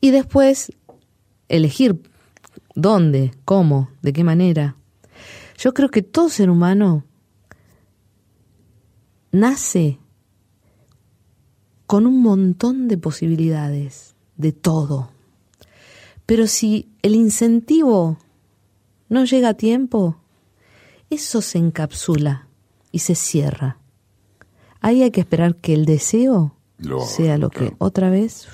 [0.00, 0.72] Y después
[1.48, 2.00] elegir
[2.76, 3.32] ¿Dónde?
[3.46, 3.88] ¿Cómo?
[4.02, 4.76] ¿De qué manera?
[5.56, 7.04] Yo creo que todo ser humano
[9.32, 9.98] nace
[11.86, 15.10] con un montón de posibilidades, de todo.
[16.26, 18.18] Pero si el incentivo
[19.08, 20.18] no llega a tiempo,
[21.08, 22.46] eso se encapsula
[22.92, 23.78] y se cierra.
[24.82, 26.54] Ahí hay que esperar que el deseo
[27.06, 28.46] sea lo que otra vez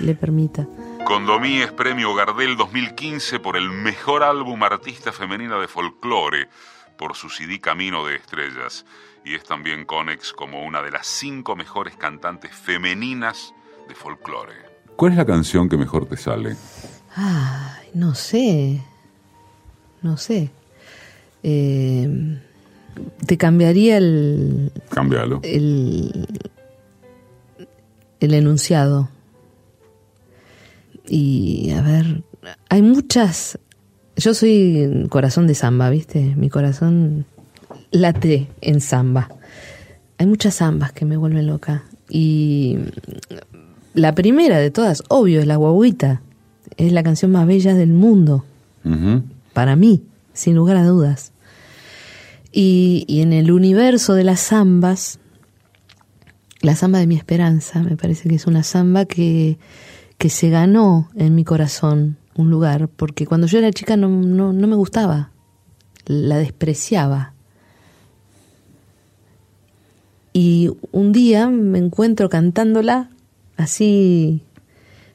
[0.00, 0.66] le permita.
[1.04, 6.48] Condomí es premio Gardel 2015 por el mejor álbum artista femenina de folclore.
[6.96, 8.86] por su CD Camino de Estrellas
[9.24, 13.52] y es también Conex como una de las cinco mejores cantantes femeninas
[13.88, 14.54] de folclore.
[14.96, 16.56] ¿Cuál es la canción que mejor te sale?
[17.16, 18.80] Ay, no sé.
[20.02, 20.50] No sé.
[21.42, 22.38] Eh,
[23.26, 24.70] te cambiaría el.
[24.90, 25.40] Cambialo.
[25.42, 26.28] El,
[28.20, 29.08] el enunciado.
[31.06, 32.22] Y a ver,
[32.68, 33.58] hay muchas.
[34.16, 36.34] Yo soy corazón de samba, ¿viste?
[36.36, 37.26] Mi corazón
[37.90, 39.28] late en samba.
[40.18, 41.84] Hay muchas zambas que me vuelven loca.
[42.08, 42.78] Y
[43.94, 46.22] la primera de todas, obvio, es la guaguita.
[46.76, 48.44] Es la canción más bella del mundo.
[49.52, 50.02] Para mí,
[50.32, 51.32] sin lugar a dudas.
[52.52, 55.18] Y, y, en el universo de las zambas,
[56.60, 59.58] la samba de mi esperanza, me parece que es una samba que,
[60.18, 64.52] que se ganó en mi corazón un lugar, porque cuando yo era chica no, no,
[64.52, 65.30] no me gustaba,
[66.06, 67.32] la despreciaba.
[70.32, 73.10] Y un día me encuentro cantándola
[73.56, 74.42] así,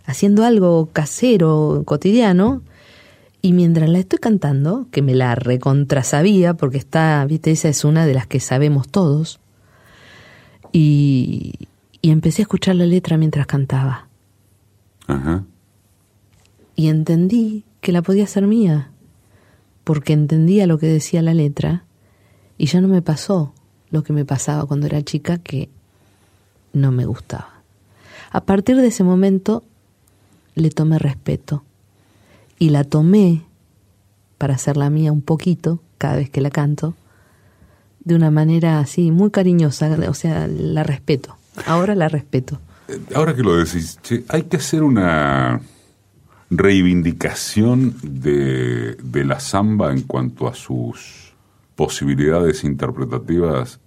[0.06, 2.62] haciendo algo casero, cotidiano,
[3.41, 8.06] y mientras la estoy cantando, que me la recontrasabía, porque está, viste, esa es una
[8.06, 9.39] de las que sabemos todos,
[10.72, 11.54] y,
[12.02, 14.09] y empecé a escuchar la letra mientras cantaba.
[15.10, 15.43] Ajá.
[16.76, 18.91] Y entendí que la podía ser mía,
[19.84, 21.84] porque entendía lo que decía la letra,
[22.57, 23.53] y ya no me pasó
[23.89, 25.70] lo que me pasaba cuando era chica, que
[26.74, 27.64] no me gustaba.
[28.32, 29.64] A partir de ese momento
[30.53, 31.64] le tomé respeto
[32.60, 33.41] y la tomé
[34.38, 36.93] para hacerla mía un poquito cada vez que la canto,
[38.03, 41.36] de una manera así muy cariñosa, o sea, la respeto.
[41.66, 42.60] Ahora la respeto.
[43.16, 45.62] Ahora que lo decís, che, hay que hacer una
[46.50, 51.34] reivindicación de, de la samba en cuanto a sus
[51.76, 53.80] posibilidades interpretativas.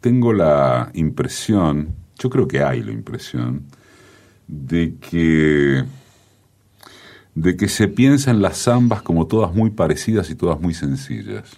[0.00, 3.64] Tengo la impresión, yo creo que hay la impresión,
[4.46, 5.84] de que
[7.34, 11.56] de que se piensa en las zambas como todas muy parecidas y todas muy sencillas.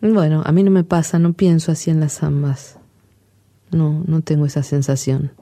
[0.00, 2.79] Bueno, a mí no me pasa, no pienso así en las zambas.
[3.70, 5.32] No, no tengo esa sensación.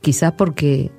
[0.00, 0.90] Quizás porque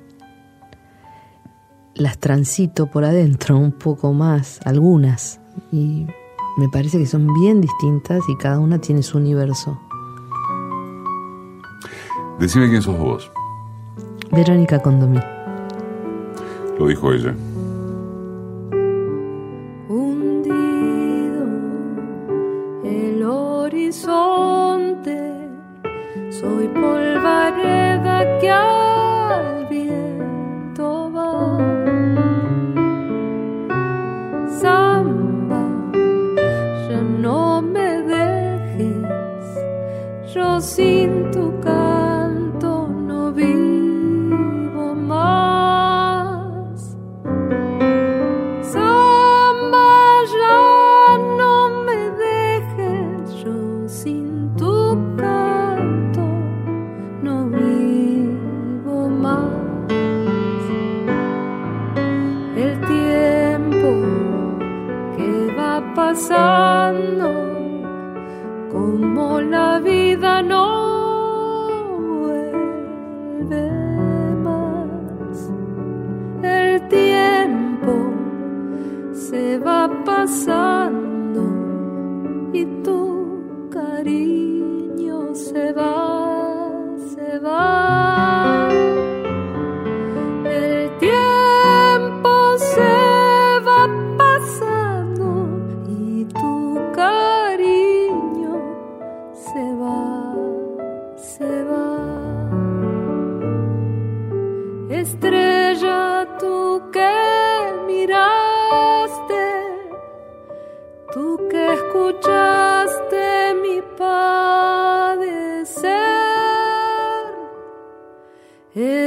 [1.94, 5.40] las transito por adentro un poco más, algunas,
[5.70, 6.06] y
[6.56, 9.78] me parece que son bien distintas y cada una tiene su universo.
[12.38, 13.30] Decime quién sos vos.
[14.30, 15.20] Verónica Condomí.
[16.78, 17.34] Lo dijo ella.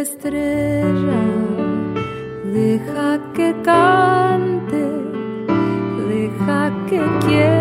[0.06, 1.24] Estrella,
[2.54, 4.84] deja que cante,
[6.08, 7.55] deja que quiera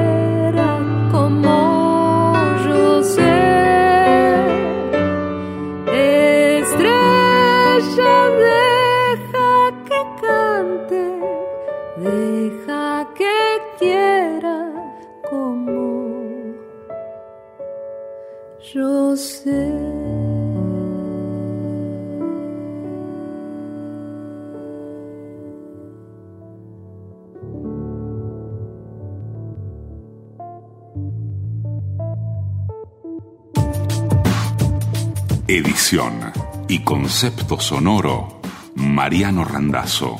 [35.54, 36.32] Edición
[36.66, 38.40] y concepto sonoro,
[38.74, 40.16] Mariano Randazzo.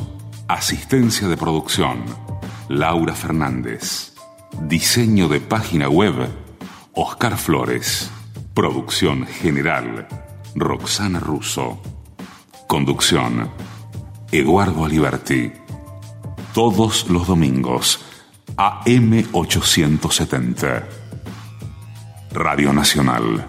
[0.47, 2.05] Asistencia de producción,
[2.69, 4.15] Laura Fernández.
[4.63, 6.29] Diseño de página web,
[6.93, 8.13] Oscar Flores.
[8.55, 10.07] Producción general,
[10.55, 11.83] Roxana Russo.
[12.69, 13.51] Conducción,
[14.31, 15.51] Eduardo Aliberti.
[16.53, 18.05] Todos los domingos,
[18.57, 20.85] AM870.
[22.31, 23.49] Radio Nacional.